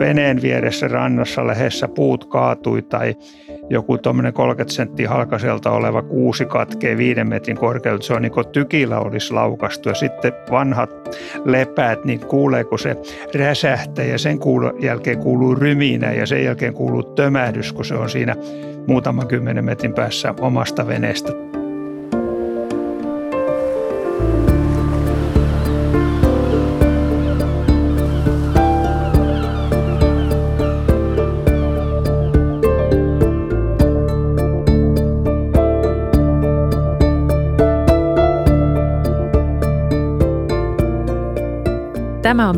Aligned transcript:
veneen 0.00 0.42
vieressä 0.42 0.88
rannassa 0.88 1.46
lehdessä 1.46 1.88
puut 1.88 2.24
kaatui 2.24 2.82
tai 2.82 3.16
joku 3.70 3.98
tuommoinen 3.98 4.32
30 4.32 4.74
senttiä 4.74 5.08
halkaselta 5.08 5.70
oleva 5.70 6.02
kuusi 6.02 6.44
katkee 6.46 6.96
viiden 6.96 7.28
metrin 7.28 7.56
korkealta. 7.56 8.06
Se 8.06 8.14
on 8.14 8.22
niin 8.22 8.32
kuin 8.32 8.48
tykillä 8.48 8.98
olisi 8.98 9.32
laukastu 9.32 9.88
ja 9.88 9.94
sitten 9.94 10.32
vanhat 10.50 10.90
lepäät, 11.44 12.04
niin 12.04 12.20
kuulee 12.20 12.64
kun 12.64 12.78
se 12.78 12.96
räsähtää 13.34 14.04
ja 14.04 14.18
sen 14.18 14.38
jälkeen 14.80 15.18
kuuluu 15.18 15.54
ryminä 15.54 16.12
ja 16.12 16.26
sen 16.26 16.44
jälkeen 16.44 16.74
kuuluu 16.74 17.02
tömähdys, 17.02 17.72
kun 17.72 17.84
se 17.84 17.94
on 17.94 18.10
siinä 18.10 18.36
muutaman 18.86 19.28
kymmenen 19.28 19.64
metrin 19.64 19.94
päässä 19.94 20.34
omasta 20.40 20.86
veneestä. 20.86 21.49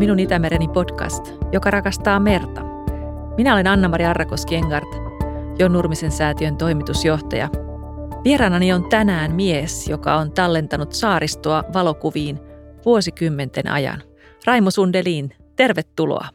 Minun 0.03 0.21
Itämereni 0.21 0.69
podcast, 0.69 1.25
joka 1.53 1.71
rakastaa 1.71 2.21
merta. 2.21 2.61
Minä 3.37 3.55
olen 3.55 3.67
Anna-Maria 3.67 4.11
Arrakoski-Engart, 4.11 4.89
Jon 5.59 5.73
Nurmisen 5.73 6.13
säätiön 6.13 6.57
toimitusjohtaja. 6.57 7.49
Vieraanani 8.25 8.73
on 8.73 8.89
tänään 8.89 9.35
mies, 9.35 9.89
joka 9.89 10.15
on 10.15 10.33
tallentanut 10.33 10.93
saaristoa 10.93 11.65
valokuviin 11.75 12.41
vuosikymmenten 12.85 13.69
ajan. 13.69 14.03
Raimo 14.47 14.71
Sundelin, 14.71 15.37
tervetuloa. 15.57 16.29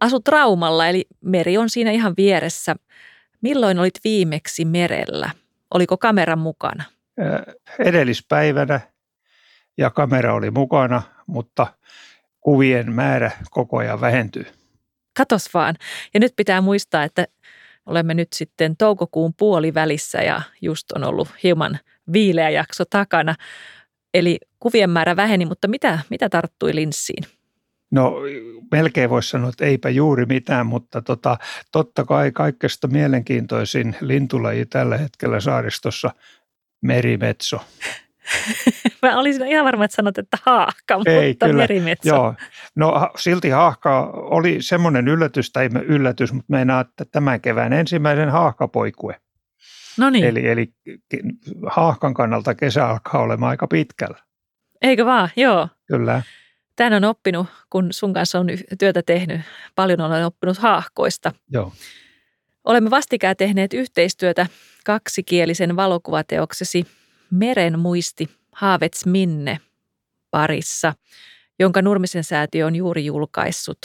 Asut 0.00 0.28
Raumalla, 0.28 0.88
eli 0.88 1.04
meri 1.24 1.58
on 1.58 1.70
siinä 1.70 1.90
ihan 1.90 2.14
vieressä. 2.16 2.76
Milloin 3.40 3.78
olit 3.78 3.98
viimeksi 4.04 4.64
merellä? 4.64 5.30
Oliko 5.74 5.98
kamera 5.98 6.36
mukana? 6.36 6.84
Edellispäivänä 7.78 8.80
ja 9.78 9.90
kamera 9.90 10.34
oli 10.34 10.50
mukana, 10.50 11.02
mutta 11.26 11.66
kuvien 12.46 12.92
määrä 12.92 13.30
koko 13.50 13.78
ajan 13.78 14.00
vähentyy. 14.00 14.46
Katos 15.16 15.54
vaan. 15.54 15.74
Ja 16.14 16.20
nyt 16.20 16.32
pitää 16.36 16.60
muistaa, 16.60 17.04
että 17.04 17.26
olemme 17.86 18.14
nyt 18.14 18.32
sitten 18.32 18.76
toukokuun 18.76 19.34
puolivälissä 19.34 20.18
ja 20.18 20.42
just 20.62 20.92
on 20.92 21.04
ollut 21.04 21.28
hieman 21.42 21.78
viileä 22.12 22.50
jakso 22.50 22.84
takana. 22.90 23.34
Eli 24.14 24.38
kuvien 24.60 24.90
määrä 24.90 25.16
väheni, 25.16 25.46
mutta 25.46 25.68
mitä, 25.68 25.98
mitä 26.10 26.28
tarttui 26.28 26.74
linssiin? 26.74 27.24
No 27.90 28.14
melkein 28.70 29.10
voisi 29.10 29.28
sanoa, 29.28 29.48
että 29.48 29.64
eipä 29.64 29.88
juuri 29.88 30.26
mitään, 30.26 30.66
mutta 30.66 31.02
tota, 31.02 31.38
totta 31.72 32.04
kai 32.04 32.32
kaikesta 32.32 32.88
mielenkiintoisin 32.88 33.96
lintulaji 34.00 34.66
tällä 34.66 34.96
hetkellä 34.96 35.40
saaristossa 35.40 36.10
merimetso. 36.82 37.60
Mä 39.02 39.18
olisin 39.18 39.46
ihan 39.48 39.64
varma, 39.64 39.84
että 39.84 39.94
sanot, 39.94 40.18
että 40.18 40.38
haahka, 40.46 41.00
Ei, 41.06 41.28
mutta 41.28 41.46
kyllä. 41.46 41.62
merimetso. 41.62 42.08
Joo. 42.08 42.34
No 42.74 43.10
silti 43.16 43.50
haahka 43.50 44.10
oli 44.14 44.56
semmoinen 44.60 45.08
yllätys, 45.08 45.52
tai 45.52 45.68
yllätys, 45.86 46.32
mutta 46.32 46.52
meinaa, 46.52 46.80
että 46.80 47.04
tämän 47.04 47.40
kevään 47.40 47.72
ensimmäisen 47.72 48.30
haahkapoikue. 48.30 49.20
No 49.98 50.10
niin. 50.10 50.24
Eli, 50.24 50.48
eli 50.48 50.72
haahkan 51.66 52.14
kannalta 52.14 52.54
kesä 52.54 52.86
alkaa 52.88 53.20
olemaan 53.20 53.50
aika 53.50 53.66
pitkällä. 53.66 54.18
Eikö 54.82 55.04
vaan? 55.04 55.28
Joo. 55.36 55.68
Kyllä. 55.86 56.22
Tän 56.76 56.92
on 56.92 57.04
oppinut, 57.04 57.46
kun 57.70 57.88
sun 57.90 58.12
kanssa 58.12 58.38
on 58.38 58.46
työtä 58.78 59.02
tehnyt, 59.02 59.40
paljon 59.74 60.00
olen 60.00 60.26
oppinut 60.26 60.58
haahkoista. 60.58 61.32
Joo. 61.50 61.72
Olemme 62.64 62.90
vastikään 62.90 63.36
tehneet 63.36 63.74
yhteistyötä 63.74 64.46
kaksikielisen 64.84 65.76
valokuvateoksesi 65.76 66.86
Meren 67.30 67.78
muisti 67.78 68.30
Haavets 68.52 69.06
Minne 69.06 69.60
parissa, 70.30 70.94
jonka 71.58 71.82
Nurmisen 71.82 72.24
säätiö 72.24 72.66
on 72.66 72.76
juuri 72.76 73.04
julkaissut. 73.04 73.78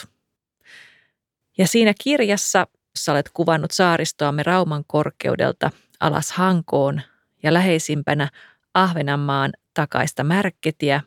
Ja 1.57 1.67
siinä 1.67 1.93
kirjassa 2.03 2.67
sä 2.97 3.11
olet 3.11 3.29
kuvannut 3.33 3.71
saaristoamme 3.71 4.43
Rauman 4.43 4.83
korkeudelta 4.87 5.71
alas 5.99 6.31
Hankoon 6.31 7.01
ja 7.43 7.53
läheisimpänä 7.53 8.29
Ahvenanmaan 8.73 9.51
takaista 9.73 10.23
märkketiä 10.23 11.01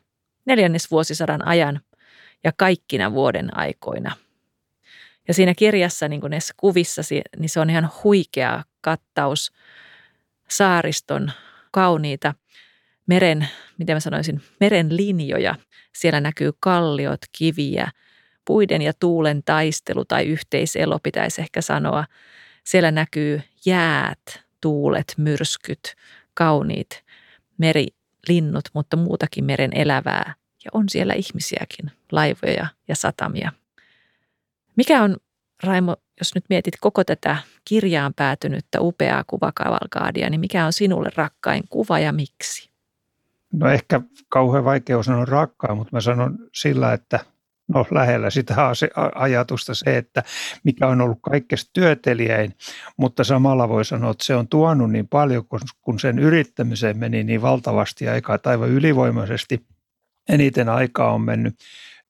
neljännesvuosisadan 0.45 1.47
ajan 1.47 1.81
ja 2.43 2.51
kaikkina 2.57 3.11
vuoden 3.11 3.57
aikoina. 3.57 4.15
Ja 5.27 5.33
siinä 5.33 5.53
kirjassa, 5.55 6.07
niin 6.07 6.21
kuin 6.21 6.31
näissä 6.31 6.53
kuvissa, 6.57 7.01
niin 7.37 7.49
se 7.49 7.59
on 7.59 7.69
ihan 7.69 7.89
huikea 8.03 8.63
kattaus 8.81 9.51
saariston 10.49 11.31
kauniita 11.75 12.33
meren, 13.07 13.47
miten 13.77 13.95
mä 13.95 13.99
sanoisin, 13.99 14.41
meren 14.59 14.97
linjoja. 14.97 15.55
Siellä 15.95 16.21
näkyy 16.21 16.51
kalliot, 16.59 17.19
kiviä, 17.37 17.91
puiden 18.45 18.81
ja 18.81 18.93
tuulen 18.99 19.43
taistelu 19.43 20.05
tai 20.05 20.25
yhteiselo 20.25 20.99
pitäisi 21.03 21.41
ehkä 21.41 21.61
sanoa. 21.61 22.05
Siellä 22.63 22.91
näkyy 22.91 23.41
jäät, 23.65 24.43
tuulet, 24.61 25.13
myrskyt, 25.17 25.95
kauniit 26.33 27.03
merilinnut, 27.57 28.69
mutta 28.73 28.97
muutakin 28.97 29.45
meren 29.45 29.71
elävää. 29.77 30.33
Ja 30.65 30.71
on 30.73 30.89
siellä 30.89 31.13
ihmisiäkin, 31.13 31.91
laivoja 32.11 32.67
ja 32.87 32.95
satamia. 32.95 33.51
Mikä 34.75 35.03
on, 35.03 35.17
Raimo, 35.63 35.95
jos 36.19 36.35
nyt 36.35 36.45
mietit 36.49 36.73
koko 36.81 37.03
tätä 37.03 37.37
kirjaan 37.65 38.13
päätynyttä 38.13 38.81
upeaa 38.81 39.23
kuvakavalkaadia, 39.27 40.29
niin 40.29 40.39
mikä 40.39 40.65
on 40.65 40.73
sinulle 40.73 41.09
rakkain 41.15 41.63
kuva 41.69 41.99
ja 41.99 42.11
miksi? 42.11 42.69
No 43.53 43.69
ehkä 43.69 44.01
kauhean 44.29 44.65
vaikea 44.65 45.03
sanoa 45.03 45.25
rakkaa, 45.25 45.75
mutta 45.75 45.95
mä 45.95 46.01
sanon 46.01 46.37
sillä, 46.53 46.93
että 46.93 47.19
no 47.67 47.85
lähellä 47.91 48.29
sitä 48.29 48.55
ajatusta 49.15 49.73
se, 49.73 49.97
että 49.97 50.23
mikä 50.63 50.87
on 50.87 51.01
ollut 51.01 51.19
kaikkein 51.21 51.59
työtelijäin, 51.73 52.55
mutta 52.97 53.23
samalla 53.23 53.69
voi 53.69 53.85
sanoa, 53.85 54.11
että 54.11 54.25
se 54.25 54.35
on 54.35 54.47
tuonut 54.47 54.91
niin 54.91 55.07
paljon, 55.07 55.45
kun 55.81 55.99
sen 55.99 56.19
yrittämiseen 56.19 56.97
meni 56.97 57.23
niin 57.23 57.41
valtavasti 57.41 58.07
aikaa, 58.07 58.37
tai 58.37 58.53
aivan 58.53 58.69
ylivoimaisesti 58.69 59.65
eniten 60.29 60.69
aikaa 60.69 61.13
on 61.13 61.21
mennyt 61.21 61.55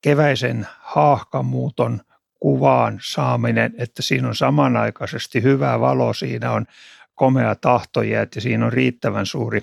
keväisen 0.01 0.67
haahkamuuton 0.79 2.01
kuvaan 2.39 2.99
saaminen, 3.01 3.73
että 3.77 4.01
siinä 4.01 4.27
on 4.27 4.35
samanaikaisesti 4.35 5.43
hyvä 5.43 5.79
valo, 5.79 6.13
siinä 6.13 6.51
on 6.51 6.65
komea 7.15 7.55
tahtojäät 7.55 8.35
ja 8.35 8.41
siinä 8.41 8.65
on 8.65 8.73
riittävän 8.73 9.25
suuri 9.25 9.61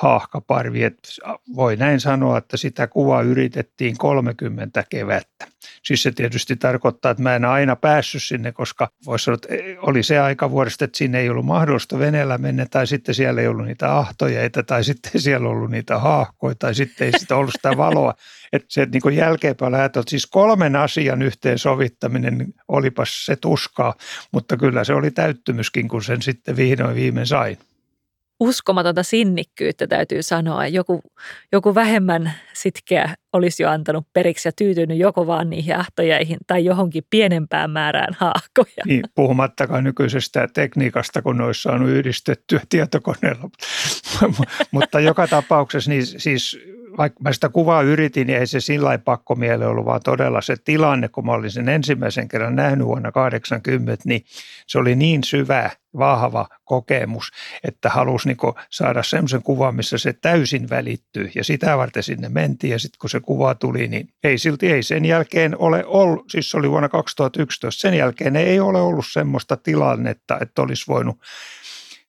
haahkaparvi. 0.00 0.84
Että 0.84 1.08
voi 1.56 1.76
näin 1.76 2.00
sanoa, 2.00 2.38
että 2.38 2.56
sitä 2.56 2.86
kuvaa 2.86 3.22
yritettiin 3.22 3.98
30 3.98 4.84
kevättä. 4.88 5.46
Siis 5.82 6.02
se 6.02 6.12
tietysti 6.12 6.56
tarkoittaa, 6.56 7.10
että 7.10 7.22
mä 7.22 7.36
en 7.36 7.44
aina 7.44 7.76
päässyt 7.76 8.22
sinne, 8.22 8.52
koska 8.52 8.88
voisi 9.06 9.24
sanoa, 9.24 9.34
että 9.34 9.48
oli 9.82 10.02
se 10.02 10.18
aika 10.18 10.50
vuodesta, 10.50 10.84
että 10.84 10.98
sinne 10.98 11.20
ei 11.20 11.30
ollut 11.30 11.46
mahdollista 11.46 11.98
veneellä 11.98 12.38
mennä, 12.38 12.66
tai 12.70 12.86
sitten 12.86 13.14
siellä 13.14 13.40
ei 13.40 13.46
ollut 13.46 13.66
niitä 13.66 13.98
ahtojeita, 13.98 14.62
tai 14.62 14.84
sitten 14.84 15.20
siellä 15.20 15.48
ollut 15.48 15.70
niitä 15.70 15.98
haahkoja, 15.98 16.54
tai 16.54 16.74
sitten 16.74 17.06
ei 17.06 17.18
sitä 17.18 17.36
ollut 17.36 17.54
sitä 17.56 17.76
valoa. 17.76 18.14
Että 18.52 18.66
se 18.68 18.82
että 18.82 18.98
niin 19.04 19.16
jälkeenpäin 19.16 19.72
lähtö, 19.72 20.02
siis 20.08 20.26
kolmen 20.26 20.76
asian 20.76 21.22
yhteensovittaminen, 21.22 22.38
niin 22.38 22.54
olipas 22.68 23.26
se 23.26 23.36
tuskaa, 23.36 23.94
mutta 24.32 24.56
kyllä 24.56 24.84
se 24.84 24.94
oli 24.94 25.10
täyttymyskin, 25.10 25.88
kun 25.88 26.02
sen 26.02 26.22
sitten 26.22 26.56
vihdoin 26.56 26.94
viimein 26.94 27.26
sain 27.26 27.58
uskomatonta 28.40 29.02
sinnikkyyttä 29.02 29.86
täytyy 29.86 30.22
sanoa. 30.22 30.66
Joku, 30.66 31.02
joku 31.52 31.74
vähemmän 31.74 32.32
sitkeä 32.52 33.14
olisi 33.32 33.62
jo 33.62 33.70
antanut 33.70 34.06
periksi 34.12 34.48
ja 34.48 34.52
tyytynyt 34.52 34.98
joko 34.98 35.26
vaan 35.26 35.50
niihin 35.50 35.76
ahtojeihin 35.76 36.38
tai 36.46 36.64
johonkin 36.64 37.02
pienempään 37.10 37.70
määrään 37.70 38.16
haakkoja. 38.18 38.84
Niin, 38.86 39.02
puhumattakaan 39.14 39.84
nykyisestä 39.84 40.48
tekniikasta, 40.54 41.22
kun 41.22 41.38
ne 41.38 41.44
olisi 41.44 41.62
saanut 41.62 41.88
yhdistettyä 41.88 42.60
tietokoneella. 42.68 43.50
Mutta 44.72 45.00
joka 45.00 45.26
tapauksessa 45.26 45.90
niin 45.90 46.06
siis 46.06 46.58
vaikka 47.00 47.20
mä 47.22 47.32
sitä 47.32 47.48
kuvaa 47.48 47.82
yritin, 47.82 48.26
niin 48.26 48.38
ei 48.38 48.46
se 48.46 48.60
sillä 48.60 48.98
pakko 48.98 49.34
miele 49.34 49.66
ollut, 49.66 49.84
vaan 49.84 50.00
todella 50.04 50.40
se 50.40 50.56
tilanne, 50.64 51.08
kun 51.08 51.26
mä 51.26 51.32
olin 51.32 51.50
sen 51.50 51.68
ensimmäisen 51.68 52.28
kerran 52.28 52.56
nähnyt 52.56 52.86
vuonna 52.86 53.12
80, 53.12 54.02
niin 54.06 54.24
se 54.66 54.78
oli 54.78 54.96
niin 54.96 55.24
syvä, 55.24 55.70
vahva 55.98 56.48
kokemus, 56.64 57.30
että 57.64 57.88
halusi 57.88 58.28
niin 58.28 58.36
saada 58.70 59.02
semmoisen 59.02 59.42
kuvan, 59.42 59.76
missä 59.76 59.98
se 59.98 60.12
täysin 60.12 60.70
välittyy. 60.70 61.30
Ja 61.34 61.44
sitä 61.44 61.78
varten 61.78 62.02
sinne 62.02 62.28
mentiin, 62.28 62.70
ja 62.70 62.78
sitten 62.78 62.98
kun 63.00 63.10
se 63.10 63.20
kuva 63.20 63.54
tuli, 63.54 63.88
niin 63.88 64.08
ei 64.24 64.38
silti 64.38 64.72
ei 64.72 64.82
sen 64.82 65.04
jälkeen 65.04 65.58
ole 65.58 65.84
ollut, 65.86 66.30
siis 66.30 66.50
se 66.50 66.56
oli 66.56 66.70
vuonna 66.70 66.88
2011, 66.88 67.80
sen 67.80 67.94
jälkeen 67.94 68.36
ei 68.36 68.60
ole 68.60 68.80
ollut 68.80 69.06
semmoista 69.12 69.56
tilannetta, 69.56 70.38
että 70.40 70.62
olisi 70.62 70.84
voinut 70.88 71.18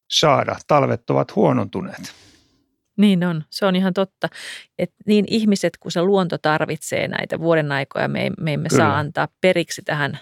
saada. 0.09 0.55
Talvet 0.67 1.09
ovat 1.09 1.35
huonontuneet. 1.35 2.30
Niin 3.01 3.23
on, 3.23 3.43
se 3.49 3.65
on 3.65 3.75
ihan 3.75 3.93
totta. 3.93 4.27
Et 4.79 4.93
niin 5.05 5.25
ihmiset 5.27 5.77
kuin 5.79 5.91
se 5.91 6.01
luonto 6.01 6.37
tarvitsee 6.37 7.07
näitä 7.07 7.39
vuoden 7.39 7.71
aikoja, 7.71 8.07
me, 8.07 8.31
me 8.39 8.53
emme 8.53 8.69
Kyllä. 8.69 8.83
saa 8.83 8.97
antaa 8.97 9.27
periksi 9.41 9.81
tähän 9.81 10.19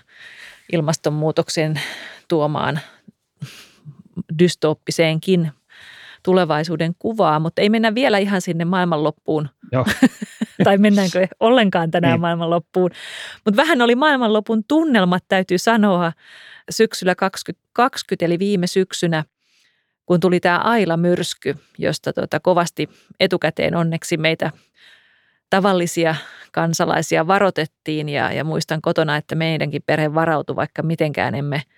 ilmastonmuutoksen 0.74 1.81
tuomaan 2.28 2.80
dystooppiseenkin 4.40 5.52
tulevaisuuden 6.24 6.96
kuvaa, 7.00 7.40
mutta 7.40 7.62
ei 7.62 7.70
mennä 7.70 7.96
vielä 7.96 8.18
ihan 8.18 8.42
sinne 8.42 8.66
maailmanloppuun. 8.66 9.50
Joo. 9.72 9.86
tai 10.64 10.78
mennäänkö 10.78 11.28
ollenkaan 11.40 11.92
tänään 11.92 12.14
niin. 12.14 12.22
maailmanloppuun. 12.22 12.92
Mutta 13.46 13.58
vähän 13.62 13.81
oli 13.81 13.96
maailmanlopun 13.96 14.64
tunnelmat, 14.68 15.24
täytyy 15.28 15.58
sanoa, 15.58 16.12
syksyllä 16.70 17.16
2020, 17.16 18.26
eli 18.26 18.40
viime 18.40 18.68
syksynä, 18.68 19.24
kun 20.09 20.19
tuli 20.19 20.39
tämä 20.39 20.57
Aila-myrsky, 20.57 21.56
josta 21.77 22.13
tota 22.13 22.39
kovasti 22.39 22.89
etukäteen 23.19 23.75
onneksi 23.75 24.17
meitä 24.17 24.51
tavallisia 25.50 26.15
kansalaisia 26.51 27.27
varotettiin 27.27 28.09
ja, 28.09 28.31
ja 28.31 28.44
muistan 28.44 28.81
kotona, 28.81 29.17
että 29.17 29.35
meidänkin 29.35 29.81
perhe 29.85 30.13
varautui, 30.13 30.56
vaikka 30.56 30.83
mitenkään 30.83 31.35
emme– 31.35 31.61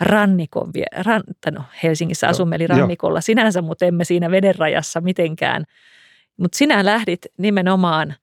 rannikon, 0.00 0.72
ran, 0.96 1.22
no 1.50 1.64
Helsingissä 1.82 2.28
asumme 2.28 2.56
eli 2.56 2.66
rannikolla 2.66 3.20
sinänsä, 3.20 3.62
mutta 3.62 3.84
emme 3.84 4.04
siinä 4.04 4.30
vedenrajassa 4.30 5.00
mitenkään. 5.00 5.64
Mutta 6.36 6.58
sinä 6.58 6.84
lähdit 6.84 7.26
nimenomaan 7.38 8.14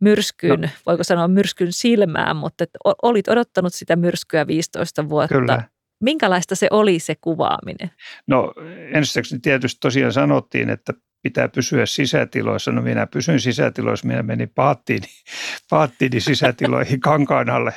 myrskyyn, 0.00 0.60
no. 0.60 0.68
voiko 0.86 1.04
sanoa 1.04 1.28
myrskyn 1.28 1.72
silmään, 1.72 2.36
mutta 2.36 2.64
olit 3.02 3.28
odottanut 3.28 3.74
sitä 3.74 3.96
myrskyä 3.96 4.46
15 4.46 5.08
vuotta. 5.08 5.34
Kyllä. 5.34 5.62
Minkälaista 6.00 6.54
se 6.54 6.68
oli 6.70 6.98
se 6.98 7.14
kuvaaminen? 7.20 7.90
No 8.26 8.54
ensinnäkin 8.92 9.42
tietysti 9.42 9.78
tosiaan 9.80 10.12
sanottiin, 10.12 10.70
että 10.70 10.92
pitää 11.22 11.48
pysyä 11.48 11.86
sisätiloissa. 11.86 12.72
No 12.72 12.82
minä 12.82 13.06
pysyn 13.06 13.40
sisätiloissa, 13.40 14.06
minä 14.06 14.22
menin 14.22 14.50
paattiini, 14.54 15.06
paattiini 15.70 16.20
sisätiloihin 16.20 17.00
kankaan 17.10 17.50
alle. 17.50 17.72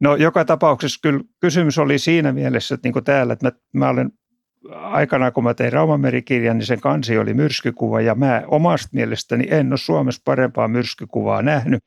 No 0.00 0.16
joka 0.16 0.44
tapauksessa 0.44 1.00
kyllä 1.02 1.20
kysymys 1.40 1.78
oli 1.78 1.98
siinä 1.98 2.32
mielessä, 2.32 2.74
että 2.74 2.86
niin 2.86 2.92
kuin 2.92 3.04
täällä, 3.04 3.32
että 3.32 3.46
mä, 3.46 3.52
mä 3.72 3.88
olen 3.88 4.10
aikana, 4.70 5.30
kun 5.30 5.44
mä 5.44 5.54
tein 5.54 5.72
Raumamerikirjan, 5.72 6.58
niin 6.58 6.66
sen 6.66 6.80
kansi 6.80 7.18
oli 7.18 7.34
myrskykuva 7.34 8.00
ja 8.00 8.14
mä 8.14 8.42
omasta 8.46 8.88
mielestäni 8.92 9.46
en 9.50 9.72
ole 9.72 9.78
Suomessa 9.78 10.22
parempaa 10.24 10.68
myrskykuvaa 10.68 11.42
nähnyt 11.42 11.84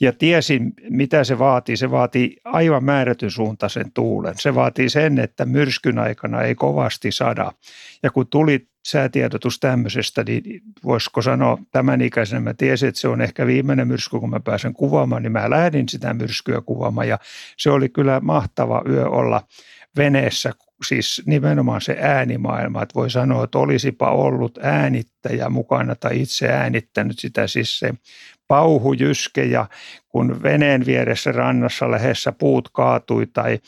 ja 0.00 0.12
tiesin, 0.12 0.72
mitä 0.90 1.24
se 1.24 1.38
vaatii. 1.38 1.76
Se 1.76 1.90
vaatii 1.90 2.36
aivan 2.44 2.84
määrätyn 2.84 3.30
suuntaisen 3.30 3.92
tuulen. 3.94 4.34
Se 4.38 4.54
vaatii 4.54 4.88
sen, 4.88 5.18
että 5.18 5.44
myrskyn 5.44 5.98
aikana 5.98 6.42
ei 6.42 6.54
kovasti 6.54 7.12
sada. 7.12 7.52
Ja 8.02 8.10
kun 8.10 8.26
tuli 8.26 8.66
säätiedotus 8.86 9.60
tämmöisestä, 9.60 10.24
niin 10.24 10.62
voisiko 10.84 11.22
sanoa 11.22 11.58
tämän 11.70 12.00
ikäisenä, 12.00 12.40
mä 12.40 12.54
tiesin, 12.54 12.88
että 12.88 13.00
se 13.00 13.08
on 13.08 13.20
ehkä 13.20 13.46
viimeinen 13.46 13.88
myrsky, 13.88 14.18
kun 14.18 14.30
mä 14.30 14.40
pääsen 14.40 14.74
kuvaamaan, 14.74 15.22
niin 15.22 15.32
mä 15.32 15.50
lähdin 15.50 15.88
sitä 15.88 16.14
myrskyä 16.14 16.60
kuvaamaan. 16.60 17.08
Ja 17.08 17.18
se 17.56 17.70
oli 17.70 17.88
kyllä 17.88 18.20
mahtava 18.20 18.82
yö 18.88 19.08
olla 19.08 19.42
veneessä, 19.96 20.52
siis 20.84 21.22
nimenomaan 21.26 21.80
se 21.80 21.96
äänimaailma, 22.00 22.82
että 22.82 22.94
voi 22.94 23.10
sanoa, 23.10 23.44
että 23.44 23.58
olisipa 23.58 24.10
ollut 24.10 24.58
äänittäjä 24.62 25.48
mukana 25.48 25.94
tai 25.94 26.20
itse 26.20 26.48
äänittänyt 26.48 27.18
sitä, 27.18 27.46
siis 27.46 27.78
se 27.78 27.94
pauhujyske 28.48 29.44
ja 29.44 29.66
kun 30.08 30.42
veneen 30.42 30.86
vieressä 30.86 31.32
rannassa 31.32 31.90
lähessä 31.90 32.32
puut 32.32 32.68
kaatui 32.72 33.26
tai 33.26 33.58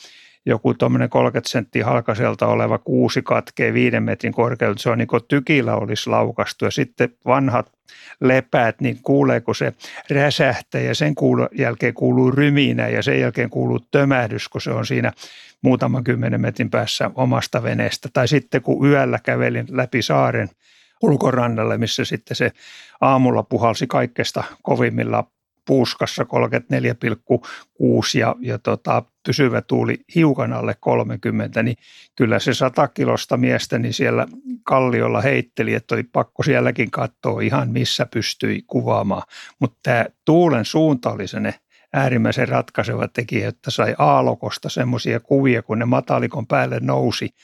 joku 0.47 0.75
tuommoinen 0.75 1.11
30 1.11 1.51
senttiä 1.51 1.85
halkaselta 1.85 2.47
oleva 2.47 2.79
kuusi 2.79 3.23
katkee 3.23 3.73
viiden 3.75 4.03
metrin 4.03 4.33
korkeudella, 4.33 4.79
se 4.79 4.91
on 4.91 4.99
niin 4.99 5.09
kuin 5.09 5.23
tykillä 5.29 5.77
olisi 5.77 6.11
laukastu 6.11 6.65
ja 6.65 6.71
sitten 6.71 7.09
vanhat 7.27 7.73
lepäät, 8.21 8.81
niin 8.81 8.99
kuuleeko 9.03 9.55
se 9.55 9.73
räsähtää 10.11 10.81
ja 10.81 10.95
sen 10.95 11.15
kuulu, 11.15 11.49
jälkeen 11.53 11.95
kuuluu 11.95 12.31
ryminä 12.31 12.89
ja 12.89 13.03
sen 13.03 13.21
jälkeen 13.21 13.51
kuuluu 13.51 13.81
tömähdys, 13.91 14.49
kun 14.49 14.61
se 14.61 14.71
on 14.71 14.87
siinä 14.87 15.13
muutaman 15.63 16.05
kymmenen 16.05 16.41
metrin 16.41 16.71
päässä 16.71 17.11
omasta 17.15 17.63
veneestä. 17.63 18.09
Tai 18.13 18.29
sitten 18.29 18.63
kun 18.63 18.87
yöllä 18.87 19.19
kävelin 19.23 19.67
läpi 19.71 20.03
saaren 20.03 20.49
ulkorannalle, 21.03 21.79
missä 21.79 22.05
sitten 22.05 22.37
se 22.37 22.53
aamulla 23.01 23.43
puhalsi 23.43 23.87
kaikesta 23.87 24.45
kovimmilla 24.63 25.25
puuskassa 25.67 26.23
34,6 26.23 26.29
ja, 28.19 28.35
ja 28.41 28.59
tota, 28.59 29.03
pysyvä 29.27 29.63
tuuli 29.63 29.99
hiukan 30.15 30.53
alle 30.53 30.77
30, 30.81 31.63
niin 31.63 31.77
kyllä 32.17 32.39
se 32.39 32.55
100 32.55 32.89
kilosta 32.89 33.37
miestä 33.37 33.79
niin 33.79 33.93
siellä 33.93 34.27
kalliolla 34.63 35.21
heitteli, 35.21 35.75
että 35.75 35.95
oli 35.95 36.03
pakko 36.03 36.43
sielläkin 36.43 36.91
katsoa 36.91 37.41
ihan 37.41 37.71
missä 37.71 38.07
pystyi 38.07 38.63
kuvaamaan. 38.67 39.23
Mutta 39.59 39.79
tämä 39.83 40.07
tuulen 40.25 40.65
suunta 40.65 41.13
oli 41.13 41.29
se 41.29 41.41
ne 41.41 41.55
äärimmäisen 41.95 42.49
ratkaiseva 42.49 43.09
tekijä, 43.09 43.49
että 43.49 43.71
sai 43.71 43.95
aalokosta 43.99 44.69
semmoisia 44.69 45.21
kuvia, 45.21 45.63
kun 45.63 45.79
ne 45.79 45.85
matalikon 45.85 46.47
päälle 46.47 46.79
nousi. 46.81 47.35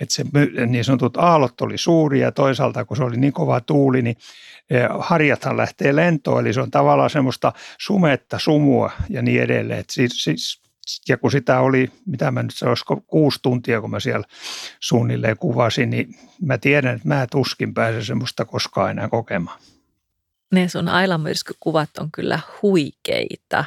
Että 0.00 0.14
se 0.14 0.24
niin 0.66 0.84
sanotut 0.84 1.16
aallot 1.16 1.60
oli 1.60 1.78
suuria 1.78 2.26
ja 2.26 2.32
toisaalta 2.32 2.84
kun 2.84 2.96
se 2.96 3.02
oli 3.02 3.16
niin 3.16 3.32
kova 3.32 3.60
tuuli, 3.60 4.02
niin 4.02 4.16
eh, 4.70 4.86
harjathan 4.98 5.56
lähtee 5.56 5.96
lentoon, 5.96 6.40
eli 6.40 6.52
se 6.52 6.60
on 6.60 6.70
tavallaan 6.70 7.10
semmoista 7.10 7.52
sumetta, 7.78 8.38
sumua 8.38 8.90
ja 9.08 9.22
niin 9.22 9.42
edelleen. 9.42 9.80
Et 9.80 9.90
siis, 9.90 10.24
siis, 10.24 10.60
ja 11.08 11.16
kun 11.16 11.30
sitä 11.30 11.60
oli, 11.60 11.90
mitä 12.06 12.30
mä 12.30 12.42
nyt 12.42 12.62
olisiko 12.64 13.00
kuusi 13.06 13.38
tuntia, 13.42 13.80
kun 13.80 13.90
mä 13.90 14.00
siellä 14.00 14.26
suunnilleen 14.80 15.36
kuvasin, 15.36 15.90
niin 15.90 16.14
mä 16.42 16.58
tiedän, 16.58 16.96
että 16.96 17.08
mä 17.08 17.26
tuskin 17.30 17.74
pääsen 17.74 18.04
semmoista 18.04 18.44
koskaan 18.44 18.90
enää 18.90 19.08
kokemaan 19.08 19.58
ne 20.52 20.68
sun 20.68 20.88
ailamyrskykuvat 20.88 21.98
on 21.98 22.08
kyllä 22.12 22.40
huikeita. 22.62 23.64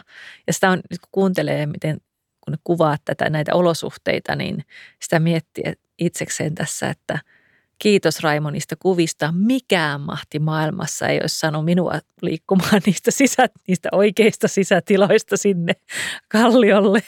Ja 0.47 0.53
sitä 0.53 0.69
on, 0.69 0.79
kun 0.89 1.09
kuuntelee, 1.11 1.65
miten 1.65 1.97
kun 2.41 2.57
kuvaat 2.63 3.01
tätä 3.05 3.29
näitä 3.29 3.55
olosuhteita, 3.55 4.35
niin 4.35 4.65
sitä 5.01 5.19
miettii 5.19 5.63
itsekseen 5.99 6.55
tässä, 6.55 6.89
että 6.89 7.19
kiitos 7.79 8.19
Raimonista 8.19 8.75
kuvista. 8.79 9.33
Mikään 9.37 10.01
mahti 10.01 10.39
maailmassa 10.39 11.07
ei 11.07 11.19
olisi 11.21 11.39
saanut 11.39 11.65
minua 11.65 11.99
liikkumaan 12.21 12.81
niistä, 12.85 13.11
sisä, 13.11 13.49
niistä 13.67 13.89
oikeista 13.91 14.47
sisätiloista 14.47 15.37
sinne 15.37 15.73
kalliolle. 16.27 17.03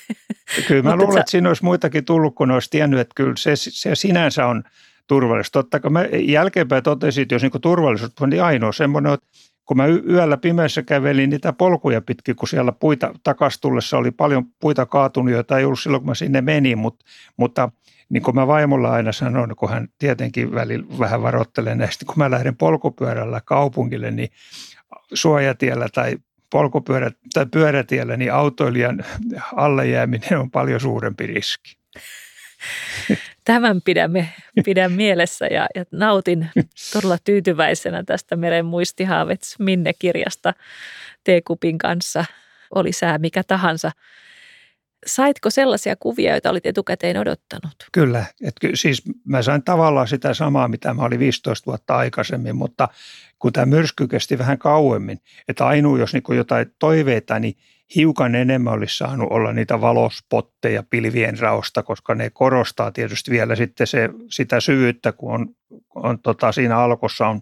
Kyllä 0.67 0.83
mä 0.83 0.95
luulen, 0.95 1.19
että 1.19 1.31
siinä 1.31 1.49
olisi 1.49 1.63
muitakin 1.63 2.05
tullut, 2.05 2.35
kun 2.35 2.51
olisi 2.51 2.69
tiennyt, 2.69 2.99
että 2.99 3.13
kyllä 3.15 3.35
se, 3.37 3.51
se 3.55 3.95
sinänsä 3.95 4.45
on 4.45 4.63
turvallista. 5.07 5.59
Totta 5.59 5.79
kai 5.79 5.91
mä 5.91 6.05
jälkeenpäin 6.25 6.83
totesin, 6.83 7.21
että 7.21 7.35
jos 7.35 7.41
niin 7.41 7.61
turvallisuus 7.61 8.11
on 8.21 8.29
niin 8.29 8.43
ainoa 8.43 8.71
semmoinen, 8.71 9.13
että 9.13 9.27
kun 9.65 9.77
mä 9.77 9.87
yöllä 9.87 10.37
pimeässä 10.37 10.83
kävelin 10.83 11.29
niitä 11.29 11.53
polkuja 11.53 12.01
pitkin, 12.01 12.35
kun 12.35 12.47
siellä 12.47 12.71
puita 12.71 13.13
takastullessa 13.23 13.97
oli 13.97 14.11
paljon 14.11 14.45
puita 14.59 14.85
kaatunut, 14.85 15.33
joita 15.33 15.57
ei 15.57 15.65
ollut 15.65 15.79
silloin, 15.79 16.01
kun 16.01 16.09
mä 16.09 16.15
sinne 16.15 16.41
menin, 16.41 16.77
mutta, 16.77 17.05
mutta 17.37 17.69
niin 18.09 18.23
kuin 18.23 18.35
mä 18.35 18.47
vaimolla 18.47 18.91
aina 18.91 19.11
sanon, 19.11 19.55
kun 19.55 19.69
hän 19.69 19.87
tietenkin 19.99 20.53
välillä 20.53 20.99
vähän 20.99 21.21
varoittelee 21.21 21.75
näistä, 21.75 22.05
kun 22.05 22.15
mä 22.17 22.31
lähden 22.31 22.57
polkupyörällä 22.57 23.41
kaupungille, 23.45 24.11
niin 24.11 24.29
suojatiellä 25.13 25.87
tai 25.93 26.17
polkupyörä 26.51 27.11
tai 27.33 27.45
pyörätiellä, 27.45 28.17
niin 28.17 28.33
autoilijan 28.33 29.05
alle 29.55 29.87
jääminen 29.87 30.39
on 30.39 30.51
paljon 30.51 30.79
suurempi 30.79 31.27
riski. 31.27 31.77
Tämän 33.45 33.81
pidämme, 33.81 34.29
pidän 34.65 34.91
mielessä 34.91 35.45
ja, 35.45 35.67
ja 35.75 35.85
nautin 35.91 36.49
todella 36.93 37.17
tyytyväisenä 37.23 38.03
tästä 38.03 38.35
Meren 38.35 38.65
muistihaavets 38.65 39.59
Minne-kirjasta 39.59 40.53
teekupin 41.23 41.77
kanssa. 41.77 42.25
Oli 42.75 42.91
sää 42.91 43.17
mikä 43.17 43.43
tahansa. 43.43 43.91
Saitko 45.05 45.49
sellaisia 45.49 45.95
kuvia, 45.95 46.31
joita 46.31 46.49
olit 46.49 46.65
etukäteen 46.65 47.17
odottanut? 47.17 47.73
Kyllä. 47.91 48.25
Et 48.43 48.55
siis 48.73 49.03
mä 49.25 49.41
sain 49.41 49.63
tavallaan 49.63 50.07
sitä 50.07 50.33
samaa, 50.33 50.67
mitä 50.67 50.93
mä 50.93 51.01
olin 51.01 51.19
15 51.19 51.65
vuotta 51.65 51.97
aikaisemmin, 51.97 52.55
mutta 52.55 52.87
kun 53.39 53.53
tämä 53.53 53.65
myrsky 53.65 54.07
kesti 54.07 54.37
vähän 54.37 54.57
kauemmin, 54.57 55.19
että 55.47 55.65
ainoa 55.65 55.99
jos 55.99 56.13
niin 56.13 56.37
jotain 56.37 56.75
toiveita, 56.79 57.39
niin 57.39 57.55
hiukan 57.95 58.35
enemmän 58.35 58.73
olisi 58.73 58.97
saanut 58.97 59.27
olla 59.31 59.53
niitä 59.53 59.81
valospotteja 59.81 60.83
pilvien 60.89 61.39
raosta, 61.39 61.83
koska 61.83 62.15
ne 62.15 62.29
korostaa 62.29 62.91
tietysti 62.91 63.31
vielä 63.31 63.55
sitten 63.55 63.87
se, 63.87 64.09
sitä 64.29 64.59
syvyyttä, 64.59 65.11
kun 65.11 65.33
on, 65.33 65.47
on 65.95 66.19
tota, 66.19 66.51
siinä 66.51 66.77
alkossa 66.77 67.27
on 67.27 67.41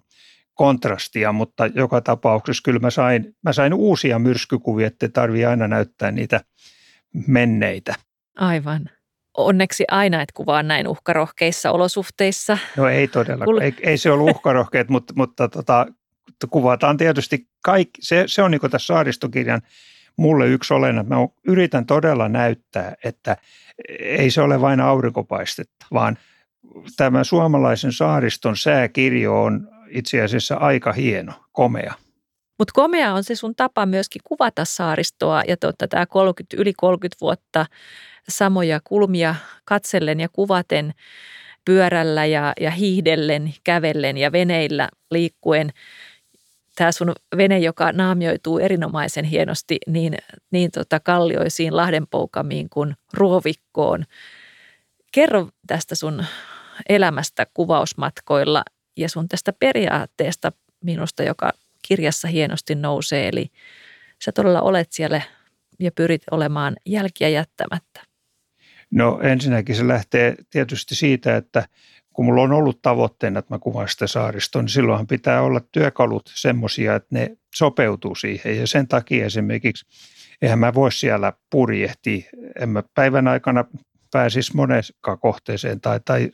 kontrastia, 0.53 1.31
mutta 1.31 1.65
joka 1.65 2.01
tapauksessa 2.01 2.61
kyllä 2.65 2.79
mä 2.79 2.89
sain, 2.89 3.35
mä 3.43 3.53
sain 3.53 3.73
uusia 3.73 4.19
myrskykuvia, 4.19 4.87
että 4.87 5.09
tarvii 5.09 5.45
aina 5.45 5.67
näyttää 5.67 6.11
niitä 6.11 6.41
menneitä. 7.27 7.95
Aivan. 8.35 8.89
Onneksi 9.37 9.85
aina 9.91 10.21
et 10.21 10.31
kuvaa 10.31 10.63
näin 10.63 10.87
uhkarohkeissa 10.87 11.71
olosuhteissa. 11.71 12.57
No 12.77 12.87
ei 12.87 13.07
todella, 13.07 13.45
Kul- 13.45 13.61
ei, 13.61 13.73
ei 13.81 13.97
se 13.97 14.11
ollut 14.11 14.29
uhkarohkeet, 14.29 14.89
mutta, 14.89 15.13
mutta 15.15 15.49
tota, 15.49 15.85
kuvataan 16.49 16.97
tietysti 16.97 17.47
kaikki. 17.63 18.01
Se, 18.01 18.23
se 18.27 18.43
on 18.43 18.51
niin 18.51 18.71
tässä 18.71 18.85
saaristokirjan 18.85 19.61
mulle 20.19 20.47
yksi 20.47 20.73
olennainen, 20.73 21.01
että 21.01 21.15
mä 21.15 21.27
yritän 21.47 21.85
todella 21.85 22.29
näyttää, 22.29 22.95
että 23.03 23.37
ei 23.99 24.31
se 24.31 24.41
ole 24.41 24.61
vain 24.61 24.79
aurinkopaistetta, 24.79 25.85
vaan 25.93 26.17
tämä 26.97 27.23
suomalaisen 27.23 27.93
saariston 27.93 28.57
sääkirjo 28.57 29.43
on 29.43 29.67
itse 29.89 30.21
asiassa 30.21 30.55
aika 30.55 30.93
hieno, 30.93 31.33
komea. 31.51 31.93
Mutta 32.59 32.71
komea 32.75 33.13
on 33.13 33.23
se 33.23 33.35
sun 33.35 33.55
tapa 33.55 33.85
myöskin 33.85 34.21
kuvata 34.23 34.65
saaristoa 34.65 35.43
ja 35.47 35.57
totta, 35.57 35.87
tämä 35.87 36.05
30, 36.05 36.57
yli 36.59 36.73
30 36.73 37.17
vuotta 37.21 37.65
samoja 38.29 38.79
kulmia 38.83 39.35
katsellen 39.65 40.19
ja 40.19 40.29
kuvaten 40.29 40.93
pyörällä 41.65 42.25
ja, 42.25 42.53
ja 42.61 42.71
hiihdellen, 42.71 43.53
kävellen 43.63 44.17
ja 44.17 44.31
veneillä 44.31 44.89
liikkuen. 45.11 45.69
Tämä 46.79 46.91
sun 46.91 47.13
vene, 47.37 47.59
joka 47.59 47.91
naamioituu 47.91 48.59
erinomaisen 48.59 49.25
hienosti 49.25 49.77
niin, 49.87 50.17
niin 50.51 50.71
tota 50.71 50.99
kallioisiin 50.99 51.75
Lahdenpoukamiin 51.75 52.69
kuin 52.69 52.95
Ruovikkoon. 53.13 54.05
Kerro 55.11 55.49
tästä 55.67 55.95
sun 55.95 56.25
elämästä 56.89 57.47
kuvausmatkoilla 57.53 58.63
ja 58.97 59.09
sun 59.09 59.27
tästä 59.27 59.53
periaatteesta 59.53 60.51
minusta, 60.83 61.23
joka 61.23 61.51
kirjassa 61.87 62.27
hienosti 62.27 62.75
nousee. 62.75 63.27
Eli 63.27 63.47
sä 64.23 64.31
todella 64.31 64.61
olet 64.61 64.91
siellä 64.91 65.21
ja 65.79 65.91
pyrit 65.91 66.23
olemaan 66.31 66.75
jälkiä 66.85 67.29
jättämättä. 67.29 68.01
No 68.91 69.19
ensinnäkin 69.23 69.75
se 69.75 69.87
lähtee 69.87 70.35
tietysti 70.49 70.95
siitä, 70.95 71.37
että 71.37 71.67
kun 72.19 72.25
mulla 72.25 72.41
on 72.41 72.51
ollut 72.51 72.81
tavoitteena, 72.81 73.39
että 73.39 73.53
mä 73.53 73.59
kuvaan 73.59 73.89
sitä 73.89 74.07
saaristoa, 74.07 74.61
niin 74.61 74.69
silloinhan 74.69 75.07
pitää 75.07 75.41
olla 75.41 75.59
työkalut 75.71 76.31
semmoisia, 76.33 76.95
että 76.95 77.07
ne 77.11 77.37
sopeutuu 77.55 78.15
siihen. 78.15 78.57
Ja 78.57 78.67
sen 78.67 78.87
takia 78.87 79.25
esimerkiksi, 79.25 79.85
eihän 80.41 80.59
mä 80.59 80.73
voi 80.73 80.91
siellä 80.91 81.33
purjehtia. 81.49 82.29
En 82.59 82.69
mä 82.69 82.83
päivän 82.95 83.27
aikana 83.27 83.65
pääsisi 84.11 84.55
monessakaan 84.55 85.19
kohteeseen 85.19 85.81
tai, 85.81 85.99
tai, 86.05 86.29